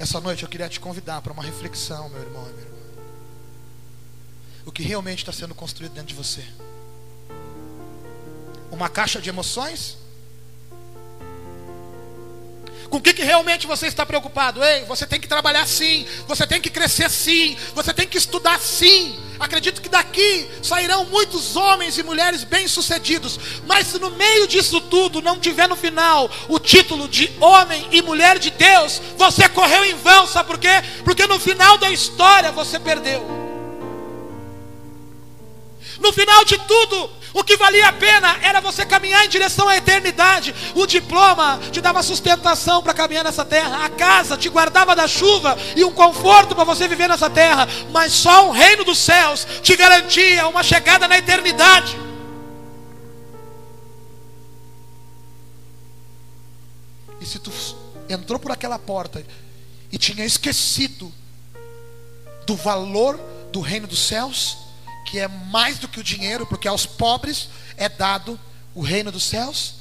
Essa 0.00 0.18
noite 0.18 0.44
eu 0.44 0.48
queria 0.48 0.66
te 0.66 0.80
convidar 0.80 1.20
para 1.20 1.30
uma 1.30 1.42
reflexão, 1.42 2.08
meu 2.08 2.22
irmão 2.22 2.42
e 2.48 2.52
minha 2.54 2.64
irmã. 2.64 2.78
O 4.64 4.72
que 4.72 4.82
realmente 4.82 5.18
está 5.18 5.30
sendo 5.30 5.54
construído 5.54 5.92
dentro 5.92 6.08
de 6.08 6.14
você? 6.14 6.42
Uma 8.70 8.88
caixa 8.88 9.20
de 9.20 9.28
emoções? 9.28 9.98
Com 12.88 12.96
o 12.96 13.00
que, 13.02 13.12
que 13.12 13.22
realmente 13.22 13.66
você 13.66 13.88
está 13.88 14.06
preocupado? 14.06 14.64
Ei, 14.64 14.86
você 14.86 15.06
tem 15.06 15.20
que 15.20 15.28
trabalhar 15.28 15.68
sim, 15.68 16.06
você 16.26 16.46
tem 16.46 16.62
que 16.62 16.70
crescer 16.70 17.10
sim, 17.10 17.54
você 17.74 17.92
tem 17.92 18.08
que 18.08 18.16
estudar 18.16 18.58
sim. 18.58 19.20
Acredito 19.40 19.80
que 19.80 19.88
daqui 19.88 20.50
sairão 20.62 21.06
muitos 21.06 21.56
homens 21.56 21.96
e 21.96 22.02
mulheres 22.02 22.44
bem-sucedidos, 22.44 23.40
mas 23.66 23.86
se 23.86 23.98
no 23.98 24.10
meio 24.10 24.46
disso 24.46 24.82
tudo 24.82 25.22
não 25.22 25.40
tiver 25.40 25.66
no 25.66 25.74
final 25.74 26.30
o 26.46 26.58
título 26.58 27.08
de 27.08 27.32
homem 27.40 27.88
e 27.90 28.02
mulher 28.02 28.38
de 28.38 28.50
Deus, 28.50 29.00
você 29.16 29.48
correu 29.48 29.82
em 29.86 29.94
vão, 29.94 30.26
sabe 30.26 30.46
por 30.46 30.58
quê? 30.58 30.68
Porque 31.04 31.26
no 31.26 31.40
final 31.40 31.78
da 31.78 31.90
história 31.90 32.52
você 32.52 32.78
perdeu. 32.78 33.26
No 35.98 36.12
final 36.12 36.44
de 36.44 36.58
tudo, 36.58 37.10
o 37.32 37.44
que 37.44 37.56
valia 37.56 37.88
a 37.88 37.92
pena 37.92 38.38
era 38.42 38.60
você 38.60 38.84
caminhar 38.84 39.24
em 39.24 39.28
direção 39.28 39.68
à 39.68 39.76
eternidade. 39.76 40.54
O 40.74 40.86
diploma 40.86 41.60
te 41.70 41.80
dava 41.80 42.02
sustentação 42.02 42.82
para 42.82 42.94
caminhar 42.94 43.22
nessa 43.22 43.44
terra. 43.44 43.84
A 43.84 43.88
casa 43.88 44.36
te 44.36 44.48
guardava 44.48 44.96
da 44.96 45.06
chuva 45.06 45.56
e 45.76 45.84
um 45.84 45.92
conforto 45.92 46.54
para 46.54 46.64
você 46.64 46.88
viver 46.88 47.08
nessa 47.08 47.30
terra. 47.30 47.68
Mas 47.92 48.12
só 48.12 48.48
o 48.48 48.52
reino 48.52 48.84
dos 48.84 48.98
céus 48.98 49.46
te 49.62 49.76
garantia 49.76 50.48
uma 50.48 50.62
chegada 50.62 51.06
na 51.06 51.18
eternidade. 51.18 51.96
E 57.20 57.26
se 57.26 57.38
tu 57.38 57.52
entrou 58.08 58.40
por 58.40 58.50
aquela 58.50 58.78
porta 58.78 59.24
e 59.92 59.98
tinha 59.98 60.24
esquecido 60.24 61.12
do 62.44 62.56
valor 62.56 63.20
do 63.52 63.60
reino 63.60 63.86
dos 63.86 64.00
céus, 64.00 64.58
que 65.10 65.18
é 65.18 65.26
mais 65.26 65.78
do 65.78 65.88
que 65.88 65.98
o 65.98 66.04
dinheiro, 66.04 66.46
porque 66.46 66.68
aos 66.68 66.86
pobres 66.86 67.48
é 67.76 67.88
dado 67.88 68.38
o 68.72 68.80
reino 68.80 69.10
dos 69.10 69.24
céus, 69.24 69.74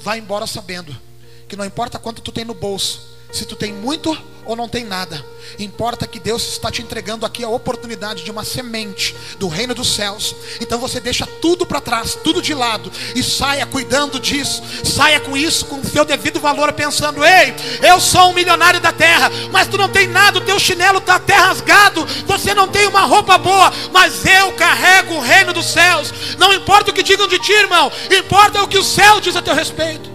vai 0.00 0.18
embora 0.18 0.46
sabendo 0.46 0.98
que 1.46 1.56
não 1.56 1.64
importa 1.64 1.98
quanto 1.98 2.22
tu 2.22 2.32
tem 2.32 2.44
no 2.44 2.54
bolso, 2.54 3.06
se 3.32 3.46
tu 3.46 3.56
tem 3.56 3.72
muito 3.72 4.16
ou 4.44 4.56
não 4.56 4.68
tem 4.68 4.84
nada. 4.84 5.24
Importa 5.58 6.06
que 6.06 6.18
Deus 6.18 6.42
está 6.48 6.70
te 6.70 6.82
entregando 6.82 7.26
aqui 7.26 7.44
a 7.44 7.48
oportunidade 7.48 8.24
de 8.24 8.30
uma 8.30 8.44
semente 8.44 9.14
do 9.38 9.48
reino 9.48 9.74
dos 9.74 9.94
céus. 9.94 10.34
Então 10.60 10.78
você 10.78 11.00
deixa 11.00 11.26
tudo 11.26 11.66
para 11.66 11.80
trás, 11.80 12.18
tudo 12.22 12.42
de 12.42 12.54
lado 12.54 12.90
e 13.14 13.22
saia 13.22 13.66
cuidando 13.66 14.18
disso. 14.18 14.62
Saia 14.84 15.20
com 15.20 15.36
isso 15.36 15.66
com 15.66 15.76
o 15.76 15.84
seu 15.84 16.04
devido 16.04 16.40
valor 16.40 16.72
pensando: 16.72 17.24
"Ei, 17.24 17.54
eu 17.82 18.00
sou 18.00 18.30
um 18.30 18.34
milionário 18.34 18.80
da 18.80 18.92
terra, 18.92 19.30
mas 19.50 19.68
tu 19.68 19.76
não 19.76 19.88
tem 19.88 20.06
nada, 20.06 20.38
o 20.38 20.42
teu 20.42 20.58
chinelo 20.58 20.98
está 20.98 21.16
até 21.16 21.34
rasgado, 21.34 22.06
você 22.26 22.54
não 22.54 22.68
tem 22.68 22.86
uma 22.86 23.02
roupa 23.02 23.38
boa, 23.38 23.72
mas 23.92 24.24
eu 24.24 24.52
carrego 24.52 25.14
o 25.14 25.20
reino 25.20 25.52
dos 25.52 25.66
céus. 25.66 26.12
Não 26.38 26.52
importa 26.52 26.90
o 26.90 26.94
que 26.94 27.02
digam 27.02 27.28
de 27.28 27.38
ti, 27.38 27.52
irmão, 27.52 27.90
importa 28.10 28.62
o 28.62 28.68
que 28.68 28.78
o 28.78 28.84
céu 28.84 29.20
diz 29.20 29.36
a 29.36 29.42
teu 29.42 29.54
respeito. 29.54 30.11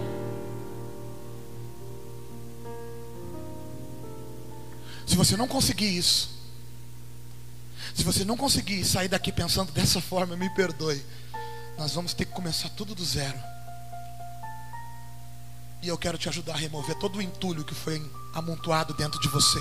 Se 5.08 5.16
você 5.16 5.36
não 5.36 5.48
conseguir 5.48 5.96
isso, 5.96 6.28
se 7.94 8.04
você 8.04 8.24
não 8.24 8.36
conseguir 8.36 8.84
sair 8.84 9.08
daqui 9.08 9.32
pensando 9.32 9.72
dessa 9.72 10.00
forma, 10.00 10.36
me 10.36 10.50
perdoe. 10.50 11.02
Nós 11.78 11.94
vamos 11.94 12.12
ter 12.12 12.26
que 12.26 12.32
começar 12.32 12.68
tudo 12.68 12.94
do 12.94 13.04
zero. 13.04 13.38
E 15.80 15.88
eu 15.88 15.96
quero 15.96 16.18
te 16.18 16.28
ajudar 16.28 16.54
a 16.54 16.56
remover 16.58 16.94
todo 16.96 17.16
o 17.16 17.22
entulho 17.22 17.64
que 17.64 17.74
foi 17.74 18.04
amontoado 18.34 18.92
dentro 18.94 19.18
de 19.20 19.28
você. 19.28 19.58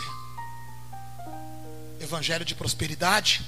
Evangelho 2.00 2.44
de 2.44 2.54
prosperidade 2.54 3.44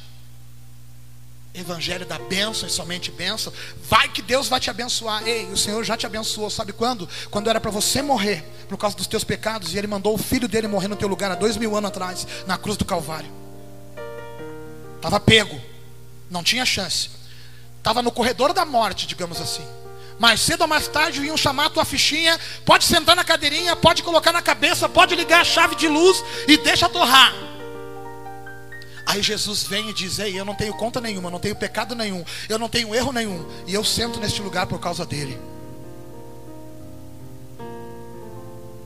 Evangelho 1.61 2.05
da 2.05 2.17
bênção 2.17 2.67
e 2.67 2.71
somente 2.71 3.11
bênção. 3.11 3.51
Vai 3.89 4.09
que 4.09 4.21
Deus 4.21 4.47
vai 4.47 4.59
te 4.59 4.69
abençoar. 4.69 5.27
Ei, 5.27 5.45
o 5.45 5.57
Senhor 5.57 5.83
já 5.83 5.97
te 5.97 6.05
abençoou. 6.05 6.49
Sabe 6.49 6.73
quando? 6.73 7.07
Quando 7.29 7.49
era 7.49 7.59
para 7.59 7.71
você 7.71 8.01
morrer 8.01 8.43
por 8.67 8.77
causa 8.77 8.95
dos 8.95 9.07
teus 9.07 9.23
pecados. 9.23 9.73
E 9.73 9.77
Ele 9.77 9.87
mandou 9.87 10.13
o 10.13 10.17
filho 10.17 10.47
dele 10.47 10.67
morrer 10.67 10.87
no 10.87 10.95
teu 10.95 11.07
lugar 11.07 11.31
há 11.31 11.35
dois 11.35 11.57
mil 11.57 11.75
anos 11.75 11.89
atrás, 11.89 12.27
na 12.47 12.57
cruz 12.57 12.77
do 12.77 12.85
Calvário. 12.85 13.29
Estava 14.95 15.19
pego. 15.19 15.59
Não 16.29 16.43
tinha 16.43 16.65
chance. 16.65 17.09
Estava 17.77 18.01
no 18.01 18.11
corredor 18.11 18.53
da 18.53 18.65
morte, 18.65 19.07
digamos 19.07 19.41
assim. 19.41 19.65
Mais 20.19 20.41
cedo 20.41 20.61
ou 20.61 20.67
mais 20.67 20.87
tarde 20.87 21.23
iam 21.23 21.37
chamar 21.37 21.67
a 21.67 21.69
tua 21.69 21.85
fichinha. 21.85 22.37
Pode 22.65 22.83
sentar 22.83 23.15
na 23.15 23.23
cadeirinha, 23.23 23.75
pode 23.75 24.03
colocar 24.03 24.33
na 24.33 24.41
cabeça, 24.41 24.89
pode 24.89 25.15
ligar 25.15 25.41
a 25.41 25.45
chave 25.45 25.75
de 25.75 25.87
luz 25.87 26.23
e 26.47 26.57
deixa 26.57 26.89
torrar. 26.89 27.48
Aí 29.09 29.23
Jesus 29.23 29.63
vem 29.63 29.89
e 29.89 29.93
diz: 29.93 30.19
Ei, 30.19 30.39
eu 30.39 30.45
não 30.45 30.53
tenho 30.53 30.71
conta 30.75 31.01
nenhuma, 31.01 31.29
eu 31.29 31.31
não 31.31 31.39
tenho 31.39 31.55
pecado 31.55 31.95
nenhum, 31.95 32.23
eu 32.47 32.59
não 32.59 32.69
tenho 32.69 32.93
erro 32.93 33.11
nenhum, 33.11 33.43
e 33.65 33.73
eu 33.73 33.83
sento 33.83 34.19
neste 34.19 34.39
lugar 34.39 34.67
por 34.67 34.79
causa 34.79 35.03
dele. 35.03 35.35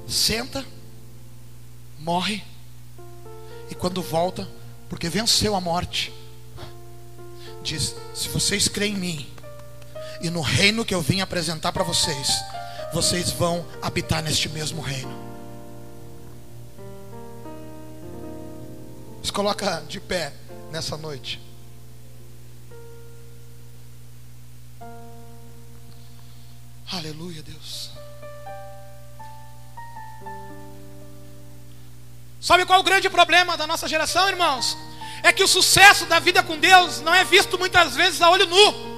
Senta, 0.07 0.65
morre, 1.99 2.41
e 3.69 3.75
quando 3.75 4.01
volta, 4.01 4.47
porque 4.87 5.09
venceu 5.09 5.57
a 5.57 5.59
morte, 5.59 6.13
diz: 7.61 7.93
Se 8.15 8.29
vocês 8.29 8.69
creem 8.69 8.93
em 8.93 8.97
mim, 8.97 9.27
e 10.21 10.29
no 10.29 10.39
reino 10.39 10.85
que 10.85 10.95
eu 10.95 11.01
vim 11.01 11.19
apresentar 11.19 11.73
para 11.73 11.83
vocês, 11.83 12.29
vocês 12.93 13.29
vão 13.29 13.65
habitar 13.81 14.23
neste 14.23 14.47
mesmo 14.47 14.81
reino. 14.81 15.22
Se 19.23 19.31
coloca 19.31 19.81
de 19.87 19.99
pé 19.99 20.33
nessa 20.69 20.97
noite. 20.97 21.39
Aleluia, 26.91 27.41
Deus. 27.41 27.89
Sabe 32.39 32.65
qual 32.65 32.77
é 32.77 32.81
o 32.81 32.83
grande 32.83 33.09
problema 33.09 33.55
da 33.55 33.65
nossa 33.65 33.87
geração, 33.87 34.27
irmãos? 34.27 34.77
É 35.23 35.31
que 35.31 35.41
o 35.41 35.47
sucesso 35.47 36.05
da 36.05 36.19
vida 36.19 36.43
com 36.43 36.59
Deus 36.59 36.99
não 36.99 37.13
é 37.13 37.23
visto 37.23 37.57
muitas 37.57 37.95
vezes 37.95 38.21
a 38.21 38.29
olho 38.29 38.45
nu. 38.45 38.93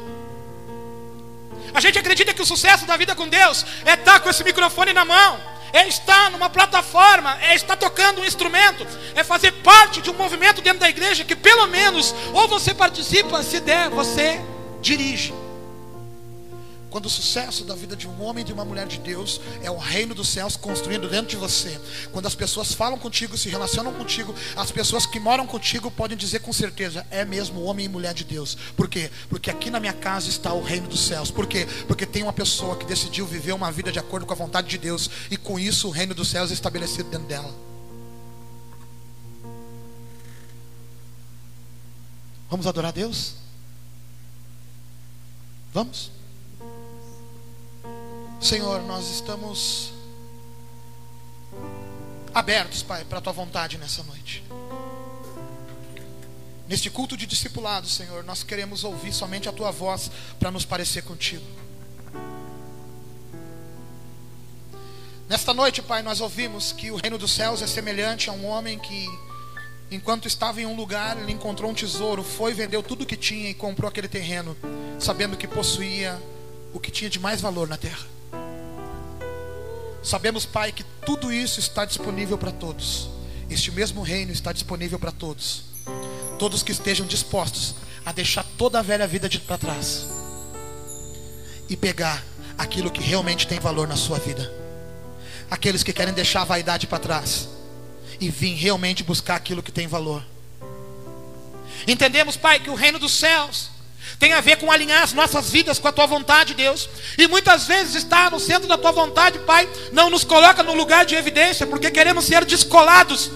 A 1.72 1.80
gente 1.80 2.00
acredita 2.00 2.34
que 2.34 2.42
o 2.42 2.46
sucesso 2.46 2.86
da 2.88 2.98
vida 2.98 3.16
com 3.16 3.28
Deus 3.28 3.64
é 3.86 3.94
estar 3.94 4.20
com 4.22 4.30
esse 4.30 4.44
microfone 4.44 4.92
na 4.94 5.06
mão, 5.06 5.40
é 5.76 5.90
estar 5.90 6.32
numa 6.32 6.50
plataforma, 6.50 7.38
é 7.42 7.54
estar 7.54 7.76
tocando 7.76 8.22
um 8.22 8.26
instrumento, 8.26 8.88
é 9.14 9.26
fazer 9.26 9.52
parte 9.52 10.02
de 10.02 10.10
um 10.10 10.14
movimento 10.14 10.62
dentro 10.62 10.80
da 10.80 10.90
igreja 10.90 11.26
que 11.26 11.36
pelo 11.36 11.68
menos 11.68 12.16
ou 12.34 12.48
você 12.48 12.74
participa, 12.74 13.44
se 13.44 13.60
der, 13.60 13.90
você 13.90 14.40
dirige. 14.80 15.34
Quando 16.96 17.08
o 17.08 17.10
sucesso 17.10 17.66
da 17.66 17.76
vida 17.76 17.94
de 17.94 18.08
um 18.08 18.24
homem 18.24 18.42
e 18.42 18.46
de 18.46 18.54
uma 18.54 18.64
mulher 18.64 18.88
de 18.88 18.98
Deus 18.98 19.42
é 19.62 19.70
o 19.70 19.76
reino 19.76 20.16
dos 20.16 20.30
céus 20.30 20.56
construindo 20.56 21.10
dentro 21.10 21.28
de 21.28 21.36
você. 21.36 21.78
Quando 22.14 22.26
as 22.26 22.36
pessoas 22.36 22.72
falam 22.72 22.98
contigo, 22.98 23.38
se 23.38 23.50
relacionam 23.50 23.94
contigo, 23.94 24.34
as 24.56 24.72
pessoas 24.72 25.06
que 25.06 25.20
moram 25.20 25.46
contigo 25.46 25.92
podem 25.92 26.18
dizer 26.18 26.40
com 26.40 26.54
certeza: 26.54 27.06
é 27.12 27.26
mesmo 27.26 27.62
homem 27.64 27.86
e 27.86 27.90
mulher 27.90 28.14
de 28.14 28.24
Deus. 28.24 28.58
Por 28.78 28.88
quê? 28.88 29.12
Porque 29.28 29.52
aqui 29.52 29.70
na 29.70 29.78
minha 29.78 29.92
casa 29.92 30.30
está 30.30 30.54
o 30.54 30.64
reino 30.64 30.88
dos 30.88 31.02
céus. 31.02 31.30
Por 31.30 31.46
quê? 31.46 31.68
Porque 31.86 32.06
tem 32.06 32.24
uma 32.24 32.32
pessoa 32.32 32.78
que 32.78 32.86
decidiu 32.86 33.28
viver 33.28 33.52
uma 33.52 33.70
vida 33.74 33.92
de 33.92 34.00
acordo 34.00 34.26
com 34.26 34.32
a 34.32 34.38
vontade 34.38 34.70
de 34.70 34.78
Deus 34.78 35.10
e 35.30 35.36
com 35.36 35.60
isso 35.60 35.90
o 35.90 35.92
reino 35.92 36.16
dos 36.16 36.30
céus 36.30 36.50
é 36.50 36.54
estabelecido 36.54 37.10
dentro 37.10 37.28
dela. 37.28 37.54
Vamos 42.50 42.66
adorar 42.66 42.94
Deus? 42.94 43.34
Vamos? 45.74 46.15
Senhor, 48.46 48.84
nós 48.84 49.10
estamos 49.10 49.92
abertos, 52.32 52.84
Pai, 52.84 53.04
para 53.04 53.18
a 53.18 53.22
tua 53.22 53.34
vontade 53.34 53.76
nessa 53.80 54.04
noite. 54.04 54.44
Neste 56.68 56.92
culto 56.92 57.18
de 57.18 57.26
discipulado, 57.26 57.88
Senhor, 57.90 58.24
nós 58.24 58.44
queremos 58.44 58.84
ouvir 58.84 59.12
somente 59.14 59.50
a 59.50 59.52
tua 59.52 59.72
voz 59.72 60.12
para 60.40 60.52
nos 60.52 60.64
parecer 60.64 61.02
contigo. 61.02 61.44
Nesta 65.28 65.52
noite, 65.52 65.82
Pai, 65.82 66.04
nós 66.04 66.22
ouvimos 66.22 66.72
que 66.72 66.92
o 66.92 66.98
reino 66.98 67.18
dos 67.18 67.32
céus 67.32 67.64
é 67.64 67.68
semelhante 67.68 68.30
a 68.30 68.34
um 68.34 68.46
homem 68.46 68.78
que, 68.78 69.08
enquanto 69.90 70.28
estava 70.28 70.62
em 70.62 70.68
um 70.68 70.76
lugar, 70.76 71.18
ele 71.18 71.32
encontrou 71.32 71.72
um 71.72 71.74
tesouro, 71.74 72.24
foi, 72.24 72.54
vendeu 72.54 72.84
tudo 72.84 73.06
o 73.06 73.08
que 73.08 73.18
tinha 73.18 73.50
e 73.50 73.56
comprou 73.56 73.90
aquele 73.90 74.08
terreno, 74.08 74.56
sabendo 75.00 75.36
que 75.36 75.48
possuía 75.48 76.22
o 76.72 76.80
que 76.80 76.92
tinha 76.92 77.10
de 77.10 77.18
mais 77.18 77.42
valor 77.42 77.68
na 77.68 77.76
terra. 77.76 78.14
Sabemos, 80.06 80.46
Pai, 80.46 80.72
que 80.72 80.84
tudo 81.04 81.34
isso 81.34 81.60
está 81.60 81.84
disponível 81.84 82.38
para 82.38 82.52
todos. 82.52 83.10
Este 83.50 83.72
mesmo 83.72 84.04
reino 84.04 84.32
está 84.32 84.54
disponível 84.54 85.00
para 85.00 85.12
todos. 85.12 85.64
Todos 86.38 86.62
que 86.62 86.72
estejam 86.72 87.08
dispostos 87.08 87.74
a 88.06 88.12
deixar 88.12 88.46
toda 88.56 88.78
a 88.78 88.84
velha 88.84 89.08
vida 89.08 89.28
de 89.28 89.40
para 89.40 89.58
trás 89.58 90.06
e 91.68 91.76
pegar 91.76 92.24
aquilo 92.56 92.92
que 92.92 93.02
realmente 93.02 93.48
tem 93.48 93.60
valor 93.60 93.88
na 93.88 93.96
sua 93.96 94.20
vida. 94.20 94.54
Aqueles 95.50 95.82
que 95.82 95.92
querem 95.92 96.14
deixar 96.14 96.44
a 96.44 96.46
vaidade 96.46 96.86
para 96.86 97.00
trás 97.00 97.50
e 98.22 98.30
vir 98.30 98.54
realmente 98.54 99.04
buscar 99.04 99.36
aquilo 99.36 99.64
que 99.64 99.72
tem 99.72 99.88
valor. 99.88 100.24
Entendemos, 101.88 102.38
Pai, 102.38 102.60
que 102.60 102.70
o 102.70 102.76
reino 102.76 103.00
dos 103.00 103.12
céus 103.12 103.72
tem 104.20 104.34
a 104.34 104.42
ver 104.42 104.58
com 104.58 104.72
alinhar 104.72 105.04
as 105.04 105.14
nossas 105.14 105.50
vidas 105.50 105.80
com 105.80 105.88
a 105.88 105.92
tua 105.92 106.06
vontade, 106.06 106.54
Deus. 106.54 106.90
E 107.18 107.28
muitas 107.28 107.66
vezes 107.68 107.96
estar 107.96 108.32
no 108.32 108.40
centro 108.40 108.68
da 108.68 108.78
tua 108.78 108.92
vontade, 108.92 109.40
Pai, 109.40 109.68
não 109.92 110.10
nos 110.10 110.24
coloca 110.24 110.64
no 110.64 110.74
lugar 110.74 111.06
de 111.06 111.16
evidência, 111.16 111.68
porque 111.68 111.92
queremos 111.92 112.26
ser 112.26 112.46
descolados. 112.46 113.30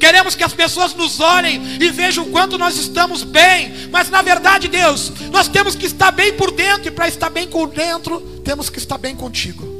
Queremos 0.00 0.34
que 0.34 0.42
as 0.42 0.54
pessoas 0.54 0.94
nos 0.94 1.20
olhem 1.20 1.60
e 1.80 1.90
vejam 1.90 2.24
o 2.24 2.30
quanto 2.30 2.56
nós 2.56 2.76
estamos 2.78 3.22
bem, 3.22 3.88
mas 3.90 4.08
na 4.08 4.22
verdade, 4.22 4.68
Deus, 4.68 5.12
nós 5.30 5.48
temos 5.48 5.74
que 5.74 5.84
estar 5.84 6.10
bem 6.10 6.32
por 6.32 6.50
dentro, 6.50 6.88
e 6.88 6.90
para 6.90 7.08
estar 7.08 7.28
bem 7.28 7.46
por 7.46 7.68
dentro, 7.68 8.20
temos 8.42 8.70
que 8.70 8.78
estar 8.78 8.96
bem 8.96 9.14
contigo. 9.14 9.75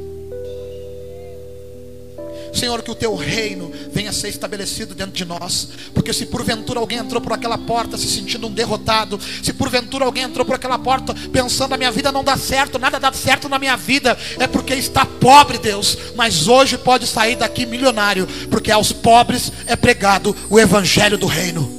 Senhor, 2.57 2.81
que 2.81 2.91
o 2.91 2.95
teu 2.95 3.15
reino 3.15 3.71
venha 3.91 4.09
a 4.09 4.13
ser 4.13 4.29
estabelecido 4.29 4.95
dentro 4.95 5.13
de 5.13 5.25
nós. 5.25 5.69
Porque 5.93 6.13
se 6.13 6.25
porventura 6.25 6.79
alguém 6.79 6.97
entrou 6.97 7.21
por 7.21 7.33
aquela 7.33 7.57
porta 7.57 7.97
se 7.97 8.07
sentindo 8.07 8.47
um 8.47 8.51
derrotado, 8.51 9.19
se 9.43 9.53
porventura 9.53 10.05
alguém 10.05 10.23
entrou 10.23 10.45
por 10.45 10.55
aquela 10.55 10.79
porta 10.79 11.13
pensando 11.31 11.73
a 11.73 11.77
minha 11.77 11.91
vida 11.91 12.11
não 12.11 12.23
dá 12.23 12.37
certo, 12.37 12.79
nada 12.79 12.99
dá 12.99 13.11
certo 13.13 13.47
na 13.47 13.59
minha 13.59 13.77
vida, 13.77 14.17
é 14.39 14.47
porque 14.47 14.73
está 14.73 15.05
pobre, 15.05 15.57
Deus. 15.57 15.97
Mas 16.15 16.47
hoje 16.47 16.77
pode 16.77 17.05
sair 17.07 17.35
daqui 17.35 17.65
milionário, 17.65 18.27
porque 18.49 18.71
aos 18.71 18.91
pobres 18.91 19.51
é 19.65 19.75
pregado 19.75 20.35
o 20.49 20.59
evangelho 20.59 21.17
do 21.17 21.27
reino. 21.27 21.77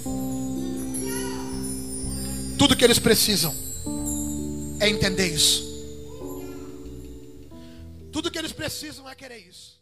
Tudo 2.58 2.76
que 2.76 2.84
eles 2.84 2.98
precisam 2.98 3.54
é 4.80 4.88
entender 4.88 5.28
isso. 5.28 5.66
Tudo 8.12 8.30
que 8.30 8.38
eles 8.38 8.52
precisam 8.52 9.08
é 9.08 9.14
querer 9.14 9.38
isso. 9.48 9.77